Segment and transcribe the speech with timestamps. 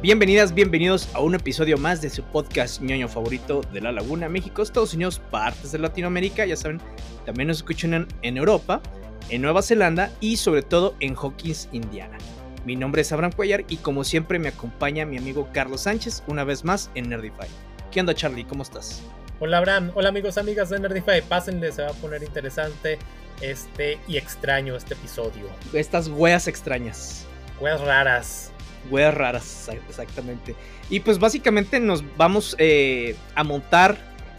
[0.00, 4.62] Bienvenidas, bienvenidos a un episodio más de su podcast ñoño favorito de la Laguna, México,
[4.62, 6.80] Estados Unidos, partes de Latinoamérica, ya saben,
[7.26, 8.80] también nos escuchan en, Europa,
[9.28, 12.16] en Nueva Zelanda y sobre todo en Hawkins, Indiana.
[12.64, 16.44] Mi nombre es Abraham Cuellar y como siempre me acompaña mi amigo Carlos Sánchez una
[16.44, 17.48] vez más en Nerdify.
[17.90, 18.44] ¿Qué onda Charlie?
[18.44, 19.02] ¿Cómo estás?
[19.40, 23.00] Hola Abraham, hola amigos, amigas de Nerdify, pásenle, se va a poner interesante
[23.40, 25.48] este y extraño este episodio.
[25.72, 27.26] Estas weas extrañas.
[27.60, 28.52] Weas raras.
[28.90, 30.54] Weas raras, exactamente.
[30.90, 33.98] Y pues básicamente nos vamos eh, a montar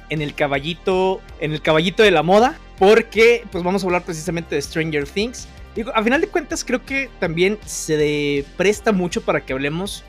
[0.09, 4.55] en el caballito, en el caballito de la moda, porque pues vamos a hablar precisamente
[4.55, 5.47] de Stranger Things.
[5.75, 10.03] Digo, a final de cuentas creo que también se presta mucho para que hablemos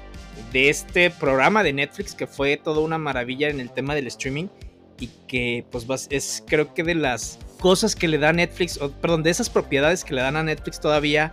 [0.52, 4.46] de este programa de Netflix que fue toda una maravilla en el tema del streaming
[4.98, 9.22] y que pues es creo que de las cosas que le da Netflix, o, perdón,
[9.22, 11.30] de esas propiedades que le dan a Netflix todavía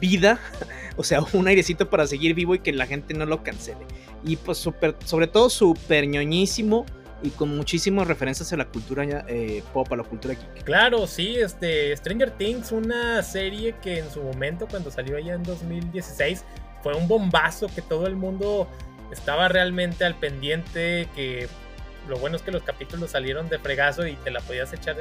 [0.00, 0.38] vida
[0.96, 3.86] o sea, un airecito para seguir vivo y que la gente no lo cancele.
[4.22, 6.84] Y pues super, sobre todo súper ñoñísimo
[7.22, 10.64] y con muchísimas referencias a la cultura eh, pop, a la cultura geek.
[10.64, 15.42] Claro, sí, este Stranger Things, una serie que en su momento cuando salió allá en
[15.42, 16.44] 2016
[16.82, 18.68] fue un bombazo que todo el mundo
[19.10, 21.48] estaba realmente al pendiente, que
[22.08, 24.96] lo bueno es que los capítulos salieron de fregazo y te la podías echar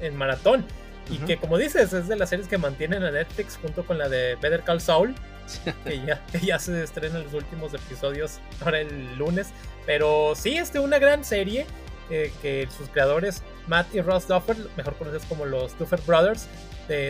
[0.00, 0.64] en maratón.
[1.10, 4.08] Y que como dices, es de las series que mantienen a Netflix junto con la
[4.08, 5.14] de Better Call Saul,
[5.84, 9.52] que ya, ya se estrena los últimos episodios ahora el lunes.
[9.86, 11.66] Pero sí, este una gran serie
[12.10, 16.48] eh, que sus creadores, Matt y Ross Duffer, mejor conocidos como los Duffer Brothers,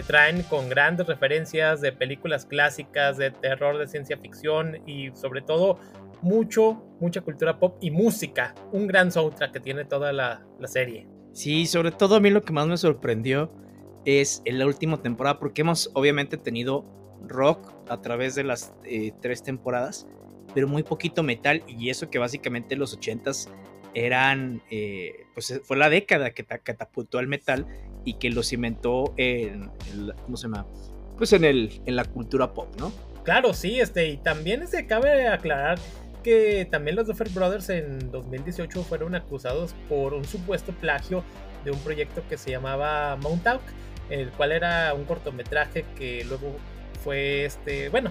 [0.07, 5.81] traen con grandes referencias de películas clásicas, de terror, de ciencia ficción y sobre todo
[6.23, 8.55] mucho, mucha cultura pop y música.
[8.73, 11.09] Un gran soundtrack que tiene toda la, la serie.
[11.33, 13.53] Sí, sobre todo a mí lo que más me sorprendió
[14.05, 16.85] es en la última temporada, porque hemos obviamente tenido
[17.27, 20.07] rock a través de las eh, tres temporadas,
[20.55, 23.51] pero muy poquito metal, y eso que básicamente los ochentas
[23.95, 27.67] eran, eh, pues eh, fue la década que catapultó al metal
[28.05, 29.71] y que lo cimentó en,
[30.25, 30.67] ¿cómo se llama?
[31.17, 32.93] Pues en, el, en la cultura pop, ¿no?
[33.23, 35.79] Claro, sí, este, y también se cabe aclarar
[36.23, 41.23] que también los Duffer Brothers en 2018 fueron acusados por un supuesto plagio
[41.65, 43.63] de un proyecto que se llamaba Montauk,
[44.11, 46.57] el cual era un cortometraje que luego
[47.03, 48.11] fue este, bueno,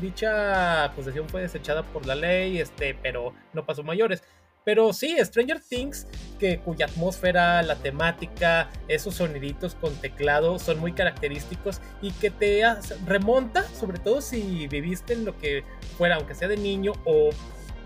[0.00, 4.22] dicha acusación fue desechada por la ley, este, pero no pasó mayores.
[4.64, 6.06] Pero sí, Stranger Things,
[6.38, 12.62] que cuya atmósfera, la temática, esos soniditos con teclado son muy característicos y que te
[13.06, 15.64] remonta, sobre todo si viviste en lo que
[15.96, 17.30] fuera, aunque sea de niño o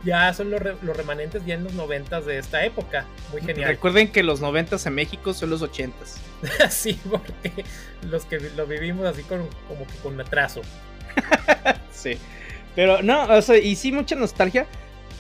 [0.05, 3.07] ya son los, remanentes ya en los noventas de esta época.
[3.33, 3.69] Muy genial.
[3.69, 6.21] Recuerden que los noventas en México son los ochentas.
[6.71, 7.65] sí, porque
[8.09, 10.63] los que lo vivimos así con, como que con atraso.
[11.91, 12.19] sí.
[12.75, 14.67] Pero no, o sea, y sí, mucha nostalgia.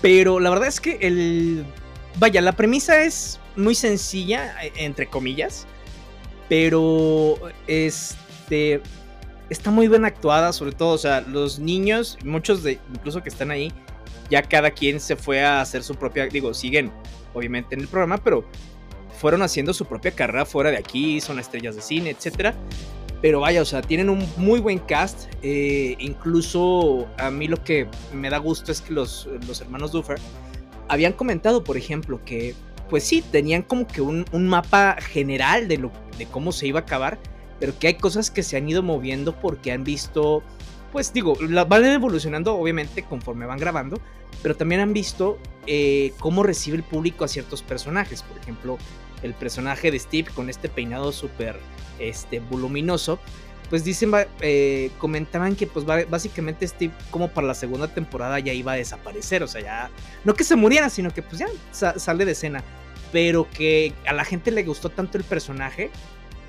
[0.02, 1.64] Pero la verdad es que el.
[2.16, 5.66] Vaya, la premisa es muy sencilla, e, entre comillas.
[6.48, 8.82] Pero este.
[9.50, 13.50] Está muy bien actuada, sobre todo, o sea, los niños, muchos de incluso que están
[13.50, 13.72] ahí,
[14.30, 16.92] ya cada quien se fue a hacer su propia, digo, siguen
[17.34, 18.44] obviamente en el programa, pero
[19.18, 22.54] fueron haciendo su propia carrera fuera de aquí, son estrellas de cine, etc.
[23.22, 25.28] Pero vaya, o sea, tienen un muy buen cast.
[25.42, 30.18] Eh, incluso a mí lo que me da gusto es que los, los hermanos Duffer
[30.88, 32.54] habían comentado, por ejemplo, que
[32.88, 36.80] pues sí, tenían como que un, un, mapa general de, lo, de cómo se iba
[36.80, 37.18] a acabar,
[37.58, 40.42] pero que hay cosas que se han ido moviendo porque han visto
[40.94, 44.00] pues digo, van evolucionando obviamente conforme van grabando,
[44.44, 48.22] pero también han visto eh, cómo recibe el público a ciertos personajes.
[48.22, 48.78] Por ejemplo,
[49.24, 51.58] el personaje de Steve con este peinado súper
[51.98, 53.18] este, voluminoso,
[53.70, 58.70] pues dicen, eh, comentaban que pues básicamente Steve como para la segunda temporada ya iba
[58.70, 59.90] a desaparecer, o sea, ya,
[60.22, 61.48] no que se muriera, sino que pues ya
[61.98, 62.62] sale de escena,
[63.10, 65.90] pero que a la gente le gustó tanto el personaje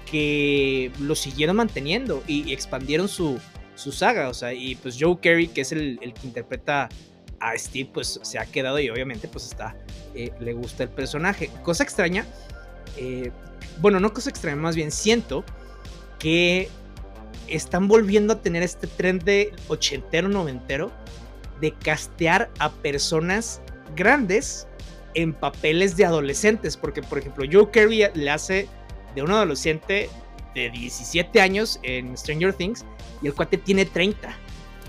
[0.05, 3.39] que lo siguieron manteniendo y expandieron su,
[3.75, 6.89] su saga, o sea, y pues Joe Carey, que es el, que interpreta
[7.39, 9.75] a Steve, pues se ha quedado y obviamente pues está,
[10.15, 11.49] eh, le gusta el personaje.
[11.63, 12.25] Cosa extraña,
[12.97, 13.31] eh,
[13.81, 15.43] bueno, no cosa extraña, más bien siento
[16.17, 16.69] que
[17.47, 20.91] están volviendo a tener este tren de ochentero, noventero,
[21.61, 23.61] de castear a personas
[23.95, 24.67] grandes
[25.13, 28.67] en papeles de adolescentes, porque por ejemplo Joe Carey le hace
[29.15, 30.09] de un adolescente
[30.53, 32.85] de 17 años en Stranger Things
[33.25, 34.37] y el cuate tiene 30.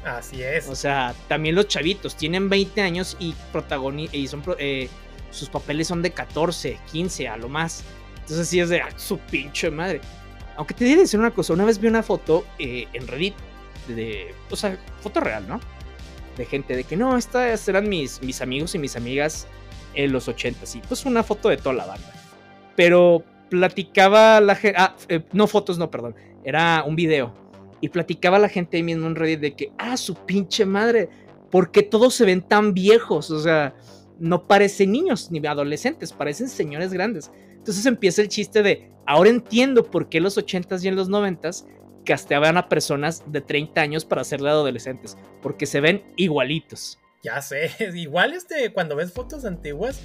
[0.05, 0.69] Así es.
[0.69, 3.35] O sea, también los chavitos tienen 20 años y,
[4.13, 4.91] y son, eh,
[5.31, 7.83] sus papeles son de 14, 15 a lo más.
[8.21, 10.03] Entonces sí es de ah, su pinche madre.
[10.57, 13.35] Aunque te diré decir una cosa, una vez vi una foto eh, en Reddit
[13.89, 15.59] de, o sea, foto real, ¿no?
[16.37, 19.47] de gente de que no, estas eran mis, mis amigos y mis amigas
[19.95, 22.13] en los 80 y pues una foto de toda la banda.
[22.77, 27.35] Pero platicaba la gente, ah, eh, no fotos, no, perdón, era un video.
[27.81, 31.09] Y platicaba la gente ahí mismo en Reddit de que, ah, su pinche madre,
[31.51, 33.31] ¿por qué todos se ven tan viejos?
[33.31, 33.75] O sea,
[34.19, 37.31] no parecen niños ni adolescentes, parecen señores grandes.
[37.53, 41.11] Entonces empieza el chiste de, ahora entiendo por qué en los 80s y en los
[41.11, 41.67] 90s
[42.05, 46.99] casteaban a personas de 30 años para de adolescentes, porque se ven igualitos.
[47.27, 50.01] Ya sé, igual este, cuando ves fotos antiguas,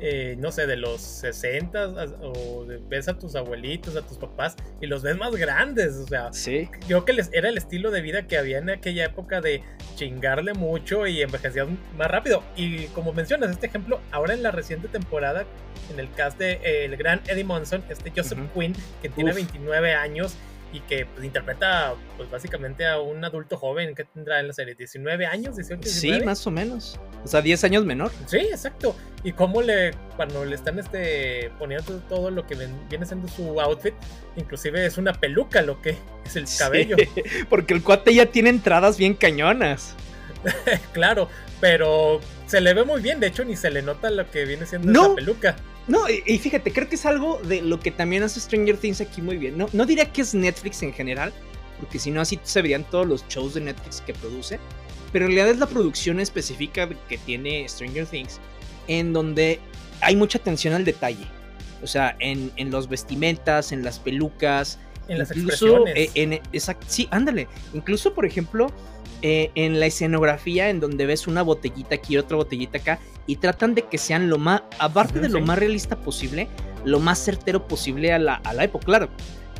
[0.00, 1.86] eh, no sé, de los 60
[2.22, 6.32] o ves a tus abuelitos, a tus papás y los ves más grandes, o sea,
[6.32, 6.70] sí.
[6.86, 9.62] creo que les, era el estilo de vida que había en aquella época de
[9.96, 11.66] chingarle mucho y envejecer
[11.98, 12.42] más rápido.
[12.56, 15.44] Y como mencionas este ejemplo, ahora en la reciente temporada,
[15.92, 19.92] en el cast de eh, el gran Eddie Monson, este Joseph Quinn, que tiene 29
[19.92, 20.36] años,
[20.72, 24.74] y que pues, interpreta pues básicamente a un adulto joven que tendrá en la serie
[24.74, 26.98] 19 años, 18, Sí, más o menos.
[27.24, 28.10] O sea, 10 años menor.
[28.26, 28.96] Sí, exacto.
[29.22, 32.56] Y cómo le cuando le están este poniendo todo lo que
[32.88, 33.94] viene siendo su outfit,
[34.36, 36.96] inclusive es una peluca lo que es el cabello.
[37.50, 39.94] porque el cuate ya tiene entradas bien cañonas.
[40.92, 41.28] claro,
[41.60, 44.66] pero se le ve muy bien, de hecho ni se le nota lo que viene
[44.66, 45.56] siendo la peluca.
[45.88, 49.20] No, y, fíjate, creo que es algo de lo que también hace Stranger Things aquí
[49.20, 49.58] muy bien.
[49.58, 51.32] No, no diría que es Netflix en general,
[51.80, 54.60] porque si no así se verían todos los shows de Netflix que produce,
[55.12, 58.40] pero en realidad es la producción específica que tiene Stranger Things,
[58.86, 59.58] en donde
[60.00, 61.26] hay mucha atención al detalle.
[61.82, 64.78] O sea, en, en los vestimentas, en las pelucas,
[65.08, 66.10] en las expresiones.
[66.14, 66.40] En,
[66.86, 67.48] sí, ándale.
[67.74, 68.68] Incluso, por ejemplo,
[69.22, 73.36] eh, en la escenografía, en donde ves una botellita aquí y otra botellita acá, y
[73.36, 76.48] tratan de que sean lo más, aparte de lo más realista posible,
[76.84, 78.84] lo más certero posible a la, a la época.
[78.84, 79.08] Claro,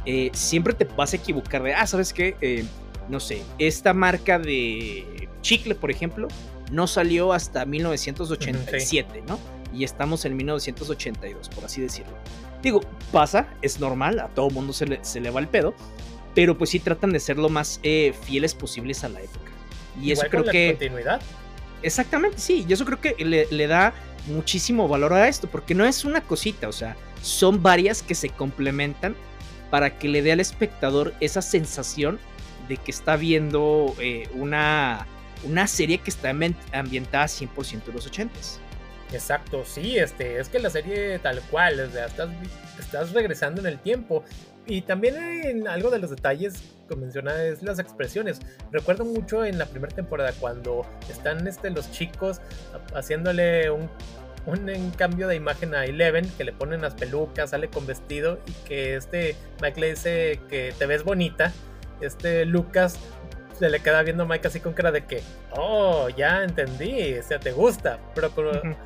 [0.04, 2.36] eh, siempre te vas a equivocar de, ah, ¿sabes qué?
[2.40, 2.64] Eh,
[3.08, 6.28] no sé, esta marca de chicle, por ejemplo,
[6.72, 9.38] no salió hasta 1987, ¿no?
[9.72, 12.14] Y estamos en 1982, por así decirlo.
[12.62, 12.80] Digo,
[13.12, 15.74] pasa, es normal, a todo mundo se le, se le va el pedo,
[16.34, 19.51] pero pues sí tratan de ser lo más eh, fieles posibles a la época.
[20.00, 20.76] Y eso creo que...
[20.78, 21.20] Continuidad.
[21.82, 22.64] Exactamente, sí.
[22.68, 23.92] Y eso creo que le, da
[24.26, 28.28] muchísimo valor a esto, porque no es una cosita, o sea, son varias que se
[28.28, 29.16] complementan
[29.70, 32.18] para que le dé al espectador esa sensación
[32.68, 35.06] de que está viendo eh, una,
[35.44, 38.58] una serie que está ambientada 100% en los 80s.
[39.12, 42.30] Exacto, sí, este, es que la serie tal cual, o sea, estás,
[42.78, 44.24] estás regresando en el tiempo
[44.66, 48.40] y también en algo de los detalles que menciona es las expresiones.
[48.70, 52.40] Recuerdo mucho en la primera temporada cuando están este, los chicos
[52.94, 53.88] haciéndole un,
[54.46, 58.52] un cambio de imagen a Eleven, que le ponen las pelucas, sale con vestido y
[58.68, 61.52] que este Mike le dice que te ves bonita.
[62.00, 62.98] Este Lucas
[63.62, 65.22] se le queda viendo a Mike así con cara de que,
[65.52, 68.32] oh, ya entendí, o sea, te gusta, pero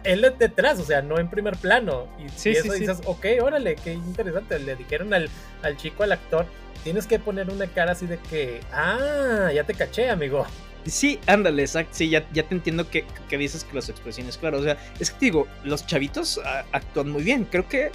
[0.04, 2.06] él es detrás, o sea, no en primer plano.
[2.18, 4.58] Y, sí, eso dices, ok, órale, qué interesante.
[4.58, 5.30] Le dijeron al,
[5.62, 6.44] al chico, al actor,
[6.84, 10.44] tienes que poner una cara así de que, ah, ya te caché, amigo.
[10.84, 11.94] Sí, ándale, exacto.
[11.94, 14.58] Sí, ya, ya te entiendo que, que, dices que las expresiones, claro.
[14.58, 17.46] O sea, es que digo, los chavitos ah, actúan muy bien.
[17.46, 17.92] Creo que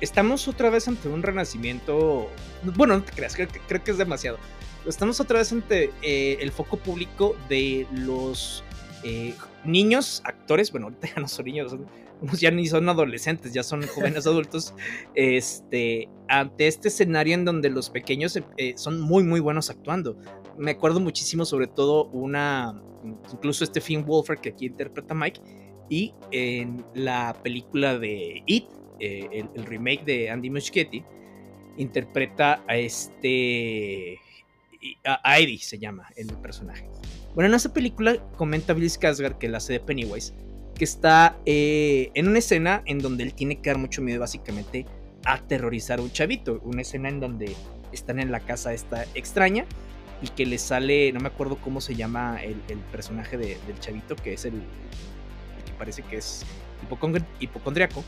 [0.00, 2.30] estamos otra vez ante un renacimiento.
[2.62, 4.38] Bueno, no te creas, creo, creo que es demasiado
[4.86, 8.64] estamos otra vez ante eh, el foco público de los
[9.04, 9.34] eh,
[9.64, 11.76] niños actores, bueno, ahorita ya no son niños,
[12.38, 14.74] ya ni son adolescentes, ya son jóvenes adultos,
[15.14, 20.16] este, ante este escenario en donde los pequeños eh, son muy, muy buenos actuando.
[20.58, 22.80] Me acuerdo muchísimo sobre todo una,
[23.32, 25.40] incluso este Finn Wolfer que aquí interpreta Mike,
[25.88, 28.64] y en la película de It,
[28.98, 31.04] el, el, remake de Andy Muschietti,
[31.76, 34.18] interpreta a este
[35.04, 36.88] a Eddie se llama el personaje.
[37.34, 40.34] Bueno, en esa película comenta Bill Skarsgård, que la hace de Pennywise,
[40.74, 44.84] que está eh, en una escena en donde él tiene que dar mucho miedo, básicamente,
[45.24, 46.60] a aterrorizar a un chavito.
[46.64, 47.56] Una escena en donde
[47.92, 49.64] están en la casa esta extraña
[50.20, 52.56] y que le sale, no me acuerdo cómo se llama el,
[52.92, 54.54] personaje del chavito, que es el,
[55.64, 56.44] que parece que es
[57.40, 58.04] hipocondriaco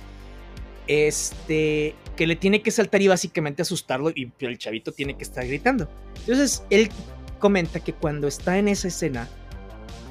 [0.86, 5.46] este, que le tiene que saltar y básicamente asustarlo y el chavito tiene que estar
[5.46, 5.88] gritando.
[6.20, 6.90] Entonces, él
[7.38, 9.28] comenta que cuando está en esa escena,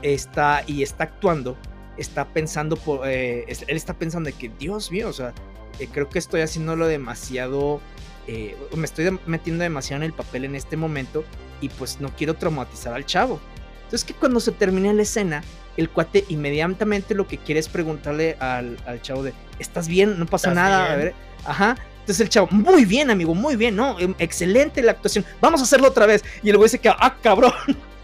[0.04, 1.58] está y está actuando,
[1.98, 5.34] está pensando, por, eh, él está pensando de que, Dios mío, o sea,
[5.80, 7.82] eh, creo que estoy haciéndolo demasiado,
[8.28, 11.24] eh, me estoy metiendo demasiado en el papel en este momento
[11.62, 13.40] y pues no quiero traumatizar al chavo.
[13.78, 15.44] Entonces que cuando se termina la escena,
[15.78, 20.20] el cuate inmediatamente lo que quiere es preguntarle al, chavo de, ¿estás bien?
[20.20, 20.94] No pasa nada.
[20.94, 21.14] A ver,
[21.46, 21.76] ajá.
[22.02, 23.98] Entonces el chavo, muy bien, amigo, muy bien, ¿no?
[24.00, 25.26] Em, excelente la actuación.
[25.40, 26.24] Vamos a hacerlo otra vez.
[26.44, 27.54] Y el güey se queda, ah, cabrón.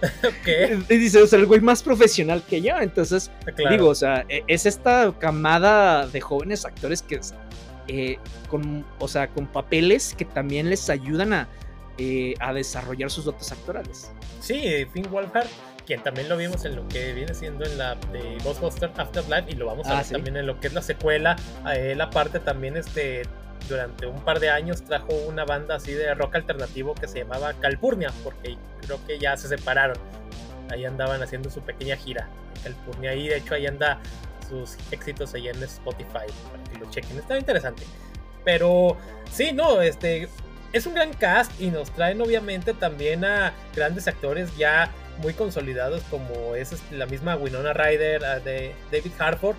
[0.46, 0.80] ¿Qué?
[0.90, 2.78] Y dice, o sea, el güey más profesional que yo.
[2.80, 3.76] Entonces, Claro.
[3.76, 7.20] digo, o sea, e- es esta camada de jóvenes actores que
[7.90, 11.50] eh, con, o sea, con papeles que también les ayudan a,
[11.98, 14.12] eh, a desarrollar sus dotes actorales.
[14.40, 14.62] Sí,
[14.94, 15.48] Finn Wolfhard,
[15.90, 19.56] quien también lo vimos en lo que viene siendo en la de Ghostbusters Afterlife y
[19.56, 20.12] lo vamos a Ah, ver sí.
[20.14, 21.36] también en lo que es la secuela.
[21.64, 23.24] A él aparte también este
[23.68, 27.54] durante un par de años trajo una banda así de rock alternativo que se llamaba
[27.56, 29.98] Calpurnia, porque creo que ya se separaron.
[30.70, 32.30] Ahí andaban haciendo su pequeña gira.
[32.64, 34.00] Calpurnia ahí, de hecho, ahí anda
[34.48, 36.06] sus éxitos ahí en Spotify
[36.52, 37.18] para que lo chequen.
[37.18, 37.82] Está interesante.
[38.46, 38.96] Pero
[39.32, 40.30] sí, no, este
[40.72, 46.02] es un gran cast y nos traen obviamente también a grandes actores ya muy consolidados
[46.10, 49.56] como es este, la misma Winona Ryder, de David Harford,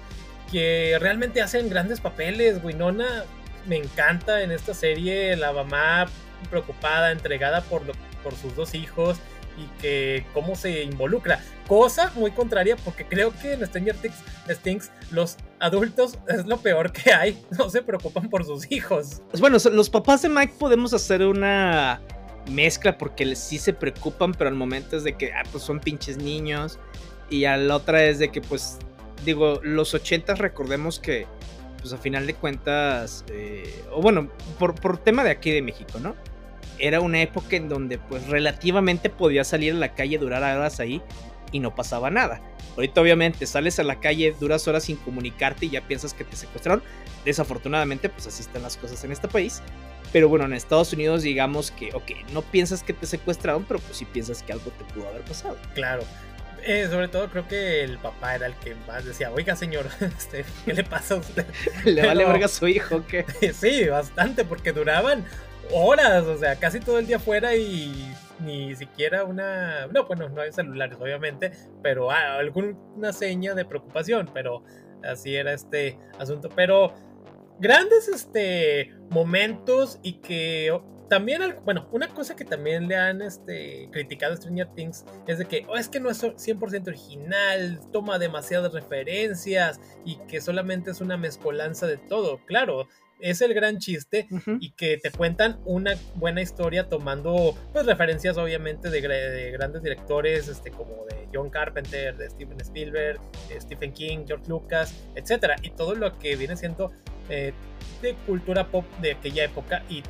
[0.51, 2.61] que realmente hacen grandes papeles.
[2.63, 3.25] Winona
[3.67, 6.09] me encanta en esta serie, la mamá
[6.49, 7.83] preocupada, entregada por,
[8.23, 9.19] por sus dos hijos
[9.57, 11.41] y que cómo se involucra.
[11.67, 13.97] Cosa muy contraria porque creo que en Stranger
[14.63, 17.43] Things, los adultos es lo peor que hay.
[17.59, 19.23] No se preocupan por sus hijos.
[19.39, 22.01] Bueno, los papás de Mike podemos hacer una
[22.49, 26.17] mezcla porque sí se preocupan, pero al momento es de que ah, pues son pinches
[26.17, 26.79] niños.
[27.29, 28.79] Y a la otra es de que, pues,
[29.25, 31.27] digo, los ochentas recordemos que,
[31.81, 36.01] pues a final de cuentas, eh, o bueno, por, por tema de aquí de México,
[36.01, 36.17] ¿no?
[36.79, 41.01] Era una época en donde, pues, relativamente podías salir a la calle, durar horas ahí
[41.53, 42.41] y no pasaba nada.
[42.77, 46.37] Ahorita, obviamente, sales a la calle, duras horas sin comunicarte y ya piensas que te
[46.37, 46.83] secuestraron.
[47.25, 49.63] Desafortunadamente, pues así están las cosas en este país.
[50.13, 53.97] Pero bueno, en Estados Unidos, digamos que, ok, no piensas que te secuestraron, pero pues
[53.97, 55.57] sí piensas que algo te pudo haber pasado.
[55.75, 56.03] Claro.
[56.63, 60.45] Eh, sobre todo creo que el papá era el que más decía, oiga señor, este,
[60.67, 61.47] ¿qué le pasa a usted?
[61.85, 63.25] Le vale verga a su hijo, que.
[63.55, 65.25] sí, bastante, porque duraban
[65.73, 69.87] horas, o sea, casi todo el día fuera y ni siquiera una...
[69.89, 74.63] No, bueno, no hay celulares, obviamente, pero ah, alguna seña de preocupación, pero
[75.03, 76.49] así era este asunto.
[76.55, 76.93] Pero
[77.59, 80.73] grandes este, momentos y que
[81.11, 85.45] también, bueno, una cosa que también le han este, criticado a Stranger Things es de
[85.45, 91.01] que oh, es que no es 100% original, toma demasiadas referencias y que solamente es
[91.01, 92.39] una mezcolanza de todo.
[92.47, 92.87] Claro,
[93.23, 94.27] es el gran chiste
[94.61, 99.83] y que te cuentan una buena historia tomando pues referencias obviamente de, gra- de grandes
[99.83, 105.57] directores este como de John Carpenter, de Steven Spielberg, de Stephen King, George Lucas, etcétera.
[105.63, 106.91] Y todo lo que viene siendo
[107.29, 107.53] eh,
[108.03, 110.03] de cultura pop de aquella época y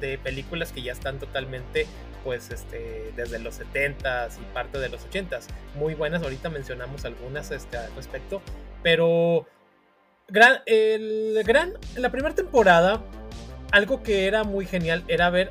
[0.00, 1.86] de películas que ya están totalmente
[2.24, 5.46] pues este desde los 70s y parte de los 80s
[5.76, 8.42] muy buenas ahorita mencionamos algunas este, al respecto
[8.82, 9.46] pero
[10.28, 13.02] gran, el gran, en la primera temporada,
[13.72, 15.50] algo que era muy genial era ver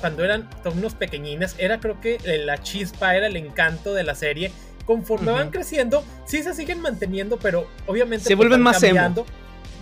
[0.00, 4.50] cuando eran unos pequeñines, era creo que la chispa, era el encanto de la serie.
[4.84, 8.88] Conforme van creciendo, sí se siguen manteniendo, pero obviamente Se pues, vuelven más emo.
[8.96, 9.26] cambiando.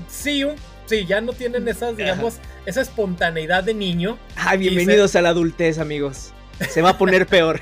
[0.09, 0.55] Sí, un-
[0.87, 4.17] sí, ya no tienen esas, digamos, esa espontaneidad de niño.
[4.37, 6.33] Ah, bienvenidos a la adultez, amigos.
[6.69, 7.61] Se va a poner peor.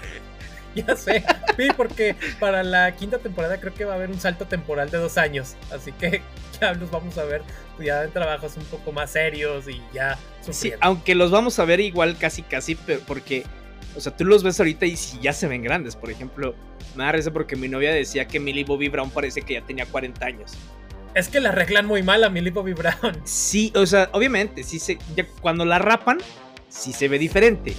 [0.74, 1.24] Ya sé,
[1.56, 4.98] sí, porque para la quinta temporada creo que va a haber un salto temporal de
[4.98, 5.56] dos años.
[5.74, 6.22] Así que
[6.60, 7.42] ya los vamos a ver
[7.80, 10.78] ya en trabajos un poco más serios y ya Sí, sufriendo.
[10.82, 13.44] aunque los vamos a ver igual casi casi, pero porque,
[13.96, 15.96] o sea, tú los ves ahorita y si ya se ven grandes.
[15.96, 16.54] Por ejemplo,
[16.94, 19.86] me da risa porque mi novia decía que Millie Bobby Brown parece que ya tenía
[19.86, 20.52] 40 años.
[21.14, 23.20] Es que la arreglan muy mal a Millie Bobby Brown.
[23.24, 26.18] Sí, o sea, obviamente, sí se, ya cuando la rapan,
[26.68, 27.74] sí se ve diferente.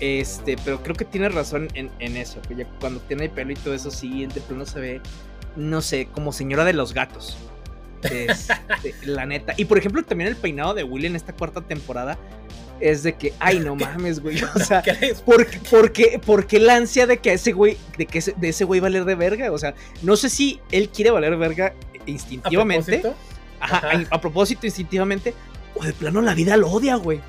[0.00, 3.52] Este, pero creo que tiene razón en, en eso, que ya cuando tiene el pelo
[3.52, 5.00] y todo eso, sí, de plano se ve,
[5.56, 7.36] no sé, como señora de los gatos.
[8.02, 8.54] Este,
[9.04, 9.52] la neta.
[9.58, 12.16] Y por ejemplo, también el peinado de Willy en esta cuarta temporada
[12.80, 14.42] es de que, ay, no mames, güey.
[14.42, 17.32] O sea, ¿Qué les- ¿Por, qué- por qué, por qué la ansia de que a
[17.34, 19.52] ese güey, de que ese, de ese güey valer de verga?
[19.52, 23.00] O sea, no sé si él quiere valer verga a instintivamente.
[23.00, 23.14] propósito?
[23.60, 24.04] Ajá, Ajá.
[24.10, 25.34] A, a propósito, instintivamente.
[25.74, 27.20] O de plano la vida lo odia, güey.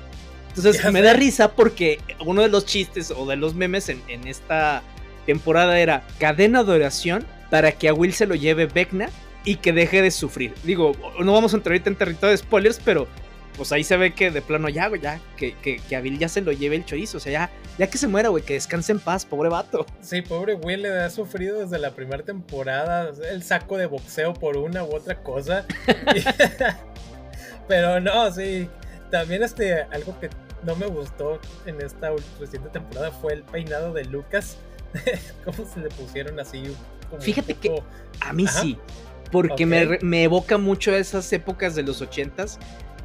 [0.54, 4.26] Entonces me da risa porque uno de los chistes o de los memes en, en
[4.28, 4.82] esta
[5.26, 9.08] temporada era cadena de oración para que a Will se lo lleve Vecna
[9.44, 10.54] y que deje de sufrir.
[10.62, 13.08] Digo, no vamos a entrar ahorita en territorio de spoilers, pero
[13.56, 16.18] pues ahí se ve que de plano ya, güey, ya, que, que, que a Bill
[16.18, 17.18] ya se lo lleve el chorizo.
[17.18, 19.84] O sea, ya, ya que se muera, güey, que descanse en paz, pobre vato.
[20.00, 24.56] Sí, pobre Will le ha sufrido desde la primera temporada el saco de boxeo por
[24.56, 25.66] una u otra cosa.
[27.68, 28.68] Pero no, sí.
[29.12, 30.30] También este, algo que
[30.64, 34.56] no me gustó en esta reciente temporada fue el peinado de Lucas.
[35.44, 36.62] Cómo se le pusieron así.
[37.10, 37.82] como Fíjate que-
[38.20, 38.62] A mí Ajá.
[38.62, 38.78] sí,
[39.30, 42.58] porque me, me evoca mucho esas épocas de los ochentas,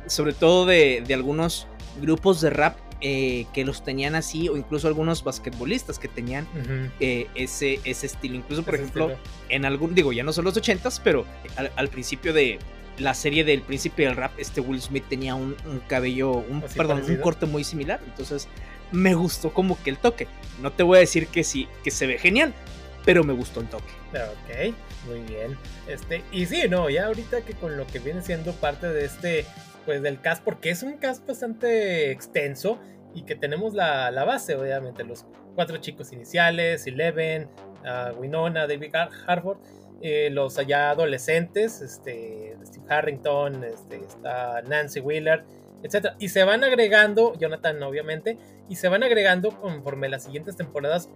[0.05, 1.67] sobre todo de, de algunos
[1.99, 6.47] grupos de rap eh, que los tenían así, o incluso algunos basquetbolistas que tenían
[6.99, 8.35] eh, ese, ese estilo.
[8.35, 9.11] Incluso, por ejemplo,
[9.49, 11.25] en algún, digo, ya no son los ochentas, pero
[11.75, 12.57] al, principio de
[12.99, 15.55] la serie del príncipe del rap, este Will Smith tenía un,
[15.87, 17.99] cabello, un, perdón, un corte muy similar.
[18.05, 18.47] Entonces,
[18.91, 20.27] me gustó como que el toque.
[20.61, 22.53] No te voy a decir que sí, que se ve genial,
[23.05, 23.91] pero me gustó el toque.
[24.11, 24.73] Ok,
[25.07, 25.57] muy bien.
[25.87, 29.45] Este, y sí, no, ya ahorita que con lo que viene siendo parte de este
[29.85, 32.77] pues del cast, porque es un cast bastante extenso
[33.15, 35.25] y que tenemos la, la base, obviamente, los
[35.55, 37.49] cuatro chicos iniciales, Eleven,
[37.85, 38.93] uh, Winona, David
[39.25, 39.57] Harford,
[40.01, 45.43] eh, los allá adolescentes, este, Steve Harrington, este, está Nancy Wheeler,
[45.83, 46.09] etc.
[46.19, 48.37] Y se van agregando, Jonathan obviamente,
[48.69, 51.09] y se van agregando conforme las siguientes temporadas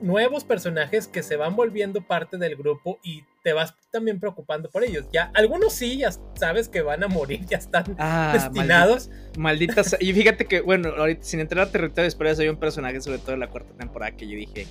[0.00, 4.84] nuevos personajes que se van volviendo parte del grupo y te vas también preocupando por
[4.84, 5.06] ellos.
[5.12, 9.10] Ya algunos sí, ya sabes que van a morir, ya están ah, destinados.
[9.38, 9.96] Malditas.
[10.00, 13.32] y fíjate que, bueno, ahorita sin entrar a territorio eso hay un personaje, sobre todo
[13.32, 14.66] en la cuarta temporada, que yo dije,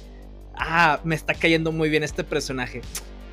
[0.55, 2.81] ah, me está cayendo muy bien este personaje.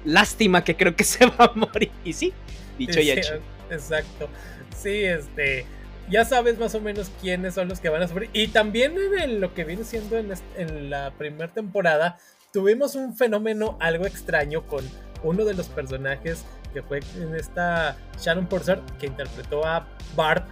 [0.05, 1.91] Lástima que creo que se va a morir.
[2.05, 2.33] Y sí,
[2.79, 3.35] dicho y hecho.
[3.71, 4.29] Exacto.
[4.77, 5.67] Sí, este
[6.09, 8.31] ya sabes más o menos quiénes son los que van a sufrir.
[8.33, 12.19] Y también en lo que viene siendo en, la primera temporada,
[12.53, 14.85] tuvimos un fenómeno algo extraño con
[15.23, 16.45] uno de los personajes
[16.75, 20.45] que fue en esta Sharon Purser, que interpretó a Barb,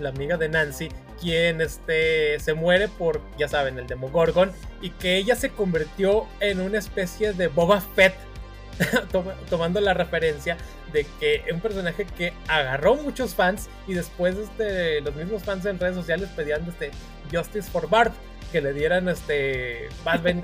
[0.00, 0.88] la amiga de Nancy,
[1.20, 6.60] quien este, se muere por, ya saben, el Demogorgon, y que ella se convirtió en
[6.60, 8.14] una especie de Boba Fett,
[9.50, 10.56] tomando la referencia
[10.92, 15.78] de que un personaje que agarró muchos fans y después este, los mismos fans en
[15.78, 16.90] redes sociales pedían este,
[17.32, 18.14] Justice for Bart,
[18.52, 19.88] que le dieran este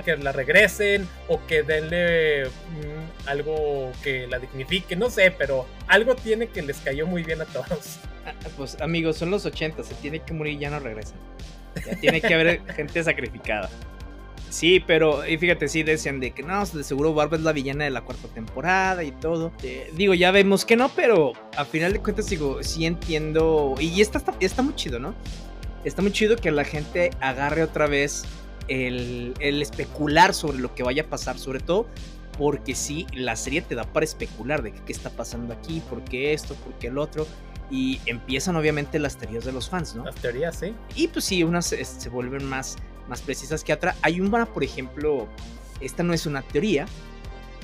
[0.04, 6.16] que la regresen o que denle mm, algo que la dignifique, no sé, pero algo
[6.16, 7.98] tiene que les cayó muy bien a todos.
[8.26, 11.16] Ah, pues amigos, son los 80, se tiene que morir y ya no regresan.
[12.00, 13.70] Tiene que haber gente sacrificada.
[14.52, 17.84] Sí, pero y fíjate, sí decían de que no, de seguro Barba es la villana
[17.84, 19.50] de la cuarta temporada y todo.
[19.62, 23.74] Eh, digo, ya vemos que no, pero a final de cuentas digo, sí entiendo.
[23.80, 25.14] Y está, está, está muy chido, ¿no?
[25.84, 28.26] Está muy chido que la gente agarre otra vez
[28.68, 31.86] el, el especular sobre lo que vaya a pasar, sobre todo
[32.36, 36.34] porque sí, la serie te da para especular de qué está pasando aquí, por qué
[36.34, 37.26] esto, por qué el otro.
[37.70, 40.04] Y empiezan obviamente las teorías de los fans, ¿no?
[40.04, 40.74] Las teorías, sí.
[40.94, 42.76] Y pues sí, unas se vuelven más
[43.12, 43.94] más precisas que otra.
[44.00, 45.28] Hay una, por ejemplo,
[45.82, 46.86] esta no es una teoría.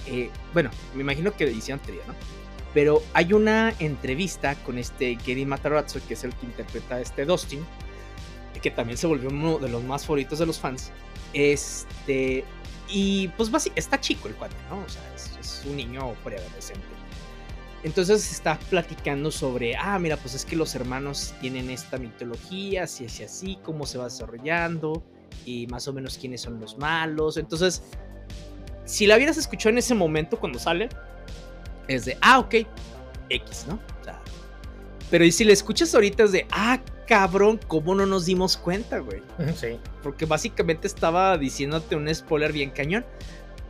[0.06, 2.12] Eh, bueno, me imagino que hicieron teoría, ¿no?
[2.74, 7.24] Pero hay una entrevista con este Gary Matarazzo, que es el que interpreta a este
[7.24, 7.64] Dustin,
[8.60, 10.90] que también se volvió uno de los más favoritos de los fans.
[11.32, 12.44] Este,
[12.90, 14.80] y pues está chico el cuate, ¿no?
[14.84, 16.84] O sea, es, un niño preadolescente.
[17.84, 23.06] Entonces está platicando sobre, ah, mira, pues es que los hermanos tienen esta mitología, así,
[23.06, 25.02] así, así, cómo se va desarrollando
[25.44, 27.36] y más o menos quiénes son los malos.
[27.36, 27.82] Entonces,
[28.84, 30.88] si la hubieras escuchado en ese momento cuando sale,
[31.88, 32.54] es de, ah, ok,
[33.30, 33.80] X, ¿no?
[34.00, 34.20] O sea,
[35.10, 38.98] pero y si la escuchas ahorita es de, ah, cabrón, ¿cómo no nos dimos cuenta,
[38.98, 39.22] güey?
[39.56, 39.78] Sí.
[40.02, 43.04] Porque básicamente estaba diciéndote un spoiler bien cañón.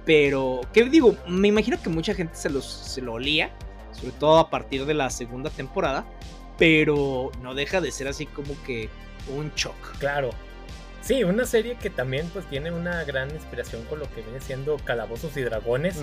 [0.04, 1.16] Pero, ¿qué digo?
[1.28, 3.50] Me imagino que mucha gente se, los, se lo olía,
[3.92, 6.06] sobre todo a partir de la segunda temporada,
[6.56, 8.88] pero no deja de ser así como que
[9.36, 9.76] un shock.
[9.98, 10.30] Claro,
[11.08, 14.76] Sí, una serie que también pues tiene una gran inspiración con lo que viene siendo
[14.76, 16.02] Calabozos y Dragones.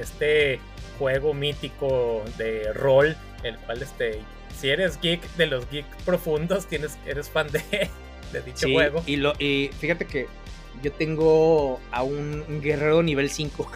[0.00, 0.60] Este
[1.00, 4.20] juego mítico de rol, el cual este,
[4.56, 7.60] si eres geek de los geek profundos, tienes, eres fan de,
[8.32, 9.02] de dicho juego.
[9.04, 10.28] Y, lo, y fíjate que
[10.80, 13.68] yo tengo a un guerrero nivel 5.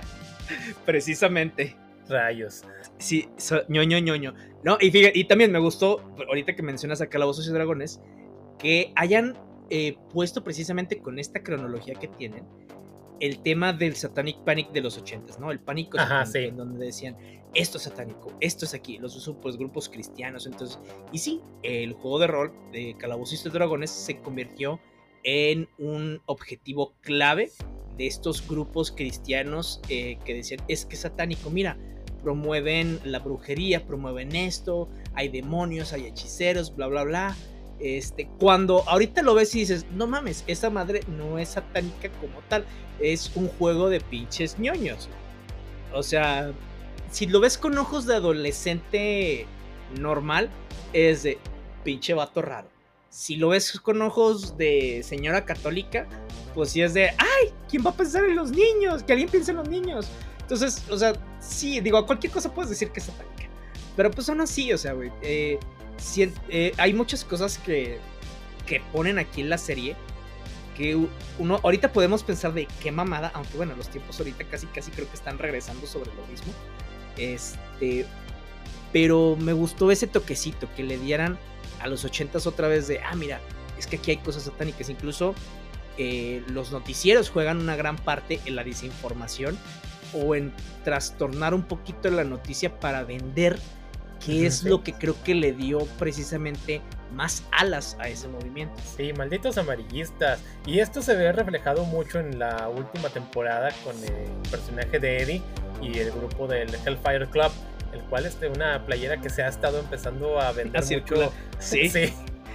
[0.86, 1.76] Precisamente.
[2.08, 2.62] Rayos.
[2.96, 3.28] Sí,
[3.68, 4.32] ñoño, ñoño.
[4.64, 8.00] No, y fíjate, y también me gustó, ahorita que mencionas a Calabozos y Dragones,
[8.58, 9.36] que hayan
[9.70, 12.44] eh, puesto precisamente con esta cronología que tienen
[13.20, 15.50] el tema del Satanic Panic de los 80 ¿no?
[15.50, 15.96] El pánico
[16.34, 17.16] en donde decían
[17.54, 20.78] esto es satánico, esto es aquí, los pues grupos cristianos, entonces,
[21.12, 24.80] y sí, el juego de rol de Calabozos y Dragones se convirtió
[25.22, 27.50] en un objetivo clave
[27.98, 31.76] de estos grupos cristianos eh, que decían es que es satánico, mira,
[32.22, 37.36] promueven la brujería, promueven esto, hay demonios, hay hechiceros, bla, bla, bla.
[37.82, 42.40] Este, cuando ahorita lo ves y dices, no mames, esa madre no es satánica como
[42.48, 42.64] tal,
[43.00, 45.08] es un juego de pinches ñoños.
[45.92, 46.52] O sea,
[47.10, 49.46] si lo ves con ojos de adolescente
[49.98, 50.48] normal,
[50.92, 51.38] es de
[51.82, 52.68] pinche vato raro.
[53.10, 56.06] Si lo ves con ojos de señora católica,
[56.54, 59.02] pues sí es de, ay, ¿quién va a pensar en los niños?
[59.02, 60.08] Que alguien piense en los niños.
[60.40, 63.48] Entonces, o sea, sí, digo, a cualquier cosa puedes decir que es satánica.
[63.96, 65.58] Pero pues aún así, o sea, güey, eh,
[66.48, 67.98] eh, hay muchas cosas que
[68.66, 69.96] que ponen aquí en la serie,
[70.76, 70.98] que
[71.38, 75.08] uno, ahorita podemos pensar de qué mamada, aunque bueno, los tiempos ahorita casi, casi creo
[75.08, 76.52] que están regresando sobre lo mismo.
[77.18, 78.06] Este,
[78.92, 81.38] pero me gustó ese toquecito que le dieran
[81.80, 83.40] a los ochentas otra vez de, ah, mira,
[83.78, 85.34] es que aquí hay cosas satánicas, incluso
[85.98, 89.58] eh, los noticieros juegan una gran parte en la desinformación
[90.14, 90.52] o en
[90.84, 93.58] trastornar un poquito la noticia para vender,
[94.24, 96.80] que es lo que creo que le dio precisamente
[97.12, 98.74] más alas a ese movimiento.
[98.96, 100.40] Sí, malditos amarillistas.
[100.66, 105.42] Y esto se ve reflejado mucho en la última temporada con el personaje de Eddie
[105.82, 107.52] y el grupo del Hellfire Club,
[107.92, 111.32] el cual es de una playera que se ha estado empezando a vender mucho.
[111.58, 111.88] Sí.
[111.90, 112.12] sí.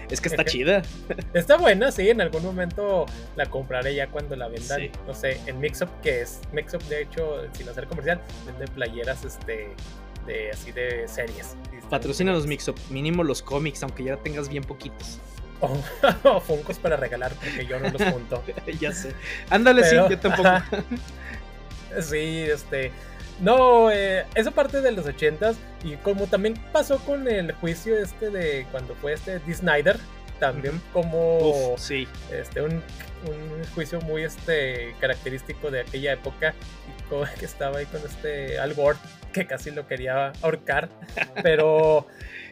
[0.10, 0.84] Es que está chida.
[1.34, 2.10] Está buena, sí.
[2.10, 4.89] En algún momento la compraré ya cuando la vendan.
[5.06, 9.75] No sé, en Mixup, que es Mixup, de hecho, sin hacer comercial, vende playeras este,
[10.28, 11.56] de así de series.
[11.90, 15.20] Patrocina los Mixup, mínimo los cómics, aunque ya tengas bien poquitos.
[16.24, 18.44] O, Funkos para regalar, porque yo no los junto.
[18.80, 19.13] ya sé.
[19.50, 20.50] Ándale, sí, yo tampoco.
[22.02, 22.92] sí, este.
[23.40, 28.30] No, eh, esa parte de los ochentas y como también pasó con el juicio este
[28.30, 29.54] de cuando fue este D.
[29.54, 30.00] Snyder,
[30.39, 32.08] también como sí.
[32.32, 32.82] este un,
[33.73, 36.54] juicio muy este característico de aquella época
[37.39, 38.97] que estaba ahí con este Al Gore
[39.34, 40.89] que casi lo quería ahorcar,
[41.43, 42.08] pero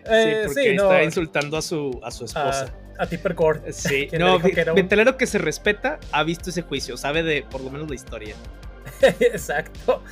[0.06, 2.74] eh, sí, porque estaba insultando a su a su esposa.
[2.98, 3.74] A, Tipper Gore.
[3.74, 7.90] Sí, no, ventalero que se respeta ha visto ese juicio, sabe de por lo menos
[7.90, 8.36] la historia.
[9.02, 10.04] Exacto.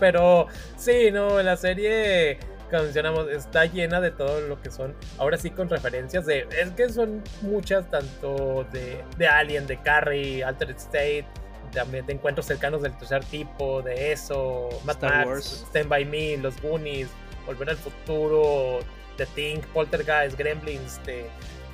[0.00, 2.38] Pero sí, no, la serie,
[2.70, 6.70] como mencionamos, está llena de todo lo que son, ahora sí con referencias de, es
[6.70, 11.26] que son muchas, tanto de, de Alien, de Carrie, Altered State,
[11.72, 16.60] también de encuentros cercanos del tercer tipo, de eso, Mad Max, Stand By Me, Los
[16.62, 17.08] Goonies,
[17.46, 18.80] Volver al Futuro,
[19.16, 21.26] The Thing, Poltergeist, Gremlins, de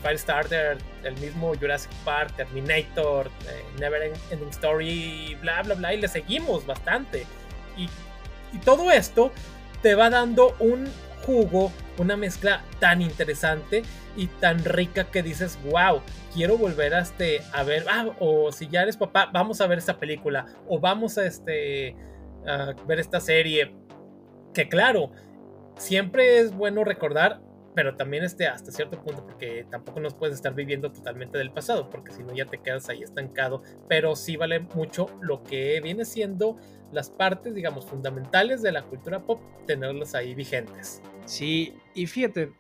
[0.02, 6.09] Firestarter, el mismo Jurassic Park, Terminator, eh, Never Ending Story, bla, bla, bla, y le
[6.09, 7.24] seguimos bastante.
[7.76, 7.88] Y,
[8.66, 9.33] todo esto
[9.83, 10.87] te va dando un
[11.27, 13.83] jugo, una mezcla tan interesante
[14.16, 16.01] y tan rica que dices, wow,
[16.35, 19.79] quiero volver a, este, a ver, ah, o si ya eres papá, vamos a ver
[19.79, 21.97] esta película, o vamos a, este,
[22.47, 23.75] a ver esta serie.
[24.55, 25.11] Que claro,
[25.77, 27.40] siempre es bueno recordar
[27.74, 31.88] pero también este, hasta cierto punto, porque tampoco nos puedes estar viviendo totalmente del pasado,
[31.88, 36.04] porque si no ya te quedas ahí estancado, pero sí vale mucho lo que viene
[36.04, 36.58] siendo
[36.92, 41.00] las partes, digamos, fundamentales de la cultura pop, tenerlas ahí vigentes.
[41.24, 42.52] Sí, y fíjate,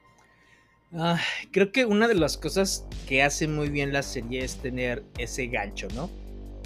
[0.94, 1.18] ah,
[1.50, 5.48] creo que una de las cosas que hace muy bien la serie es tener ese
[5.48, 6.08] gancho, ¿no?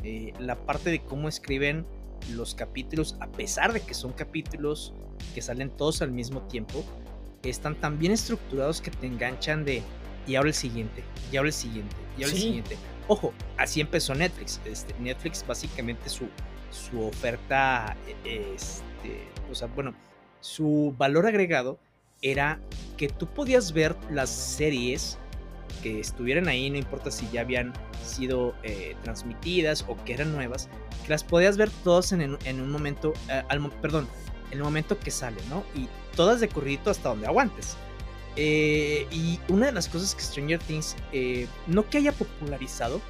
[0.05, 1.85] Eh, la parte de cómo escriben
[2.33, 4.95] los capítulos, a pesar de que son capítulos
[5.35, 6.85] que salen todos al mismo tiempo,
[7.51, 9.83] están tan bien estructurados que te enganchan de
[10.27, 12.77] y ahora el siguiente, y ahora el siguiente, y ahora el siguiente.
[13.09, 14.61] Ojo, así empezó Netflix.
[14.65, 16.29] Este, Netflix básicamente su,
[16.71, 19.95] su oferta, e, este, o sea, bueno,
[20.41, 21.79] su valor agregado
[22.23, 22.61] era
[22.97, 25.19] que tú podías ver las series
[25.83, 27.73] que estuvieran ahí, no importa si ya habían
[28.05, 30.69] sido eh, transmitidas o que eran nuevas,
[31.05, 34.09] que las podías ver todas en, un momento, eh, al, perdón,
[34.51, 35.65] en el momento que sale, ¿no?
[35.75, 37.77] Y todas de corridito hasta donde aguantes.
[38.37, 43.01] Eh, y una de las cosas que Stranger Things, eh, no que haya popularizado,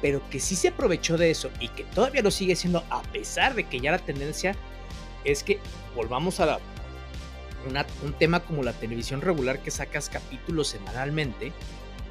[0.00, 3.54] pero que sí se aprovechó de eso y que todavía lo sigue siendo a pesar
[3.54, 4.54] de que ya la tendencia
[5.24, 5.58] es que
[5.94, 6.58] volvamos a
[8.04, 11.52] un tema como la televisión regular que sacas capítulos semanalmente.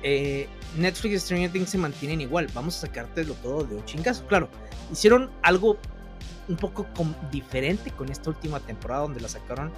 [0.03, 2.49] Eh, Netflix y Stranger Things se mantienen igual.
[2.53, 4.27] Vamos a sacártelo todo de un chingazo.
[4.27, 4.49] Claro,
[4.91, 5.77] hicieron algo
[6.47, 6.85] un poco
[7.31, 9.71] diferente con esta última temporada donde la sacaron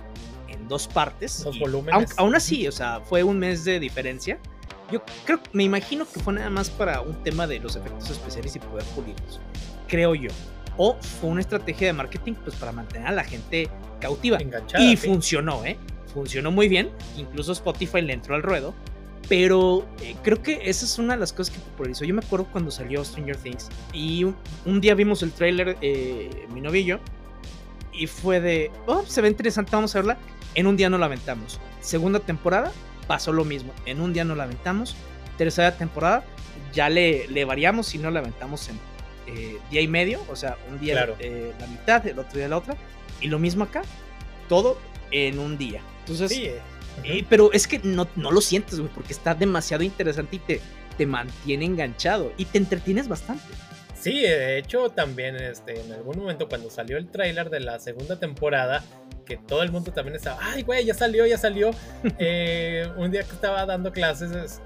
[0.47, 1.43] en dos partes.
[1.43, 2.13] Dos volúmenes.
[2.17, 4.39] Aún, así, o sea, fue un mes de diferencia.
[4.91, 8.55] Yo creo, me imagino que fue nada más para un tema de los efectos especiales
[8.55, 9.39] y poder pulirlos.
[9.87, 10.31] Creo yo.
[10.77, 14.37] O fue una estrategia de marketing pues para mantener a la gente cautiva.
[14.37, 15.77] Enganchada, y funcionó, ¿eh?
[16.13, 16.91] Funcionó muy bien.
[17.17, 18.73] Incluso Spotify le entró al ruedo.
[19.29, 22.05] Pero eh, creo que esa es una de las cosas que popularizó.
[22.05, 26.61] Yo me acuerdo cuando salió Stranger Things y un, día vimos el tráiler, eh, mi
[26.61, 26.99] novio y
[27.97, 30.17] y fue de, oh, se ve interesante, vamos a verla.
[30.55, 31.59] En un día no la aventamos.
[31.81, 32.71] Segunda temporada,
[33.07, 33.73] pasó lo mismo.
[33.85, 34.95] En un día no la aventamos.
[35.37, 36.23] Tercera temporada,
[36.73, 38.79] ya le, le variamos y no la aventamos en
[39.27, 42.75] eh, día y medio, o sea, un día la mitad, el otro día la otra.
[43.19, 43.81] Y lo mismo acá,
[44.47, 44.77] todo
[45.11, 45.81] en un día.
[46.01, 46.49] Entonces, sí,
[47.29, 50.61] pero es que no, no lo sientes, güey, porque está demasiado interesante y te,
[50.97, 53.45] te mantiene enganchado y te entretienes bastante.
[53.99, 58.19] Sí, de hecho también este, en algún momento cuando salió el tráiler de la segunda
[58.19, 58.83] temporada,
[59.25, 61.71] que todo el mundo también estaba, ay güey, ya salió, ya salió.
[62.19, 64.61] Eh, un día que estaba dando clases,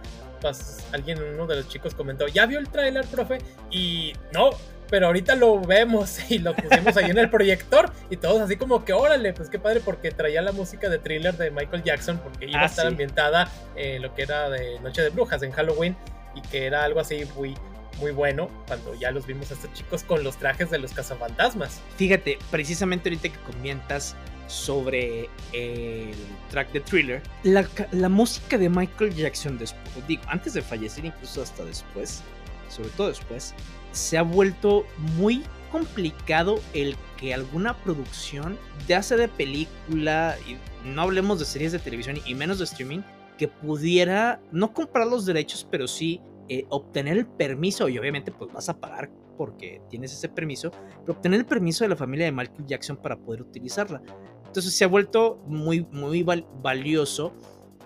[0.92, 3.40] alguien, uno de los chicos comentó, ¿ya vio el tráiler, profe?
[3.72, 4.52] Y no,
[4.92, 8.86] pero ahorita lo vemos y lo pusimos ahí en el proyector y todos así como
[8.86, 12.46] que órale, pues qué padre porque traía la música de thriller de Michael Jackson porque
[12.46, 15.96] iba a ah, estar ambientada en lo que era de Noche de Brujas en Halloween
[16.36, 17.56] y que era algo así muy
[18.00, 21.82] muy bueno cuando ya los vimos a estos chicos con los trajes de los cazafantasmas.
[21.98, 24.16] Fíjate, precisamente ahorita que comentas
[24.48, 26.14] sobre el
[26.50, 31.44] track de thriller, la, la música de Michael Jackson después, digo, antes de fallecer, incluso
[31.44, 32.24] hasta después,
[32.72, 33.54] sobre todo después,
[33.92, 34.86] se ha vuelto
[35.18, 38.58] muy complicado el que alguna producción,
[38.88, 40.36] ya sea de película,
[40.84, 43.02] no hablemos de series de televisión y menos de streaming,
[43.38, 48.52] que pudiera no comprar los derechos, pero sí eh, obtener el permiso, y obviamente pues
[48.52, 50.72] vas a pagar porque tienes ese permiso,
[51.06, 54.02] pero obtener el permiso de la familia de Michael Jackson para poder utilizarla.
[54.46, 57.34] Entonces se ha vuelto muy, muy valioso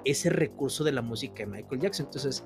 [0.03, 2.07] ese recurso de la música de Michael Jackson.
[2.07, 2.43] Entonces,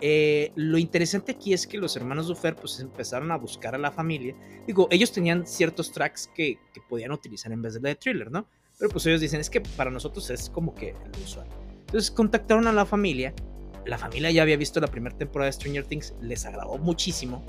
[0.00, 3.90] eh, lo interesante aquí es que los hermanos Duffer pues empezaron a buscar a la
[3.90, 4.34] familia.
[4.66, 8.30] Digo, ellos tenían ciertos tracks que, que podían utilizar en vez de la de thriller,
[8.30, 8.48] ¿no?
[8.78, 11.48] Pero pues ellos dicen, es que para nosotros es como que lo usual.
[11.80, 13.34] Entonces contactaron a la familia.
[13.86, 17.44] La familia ya había visto la primera temporada de Stranger Things, les agradó muchísimo.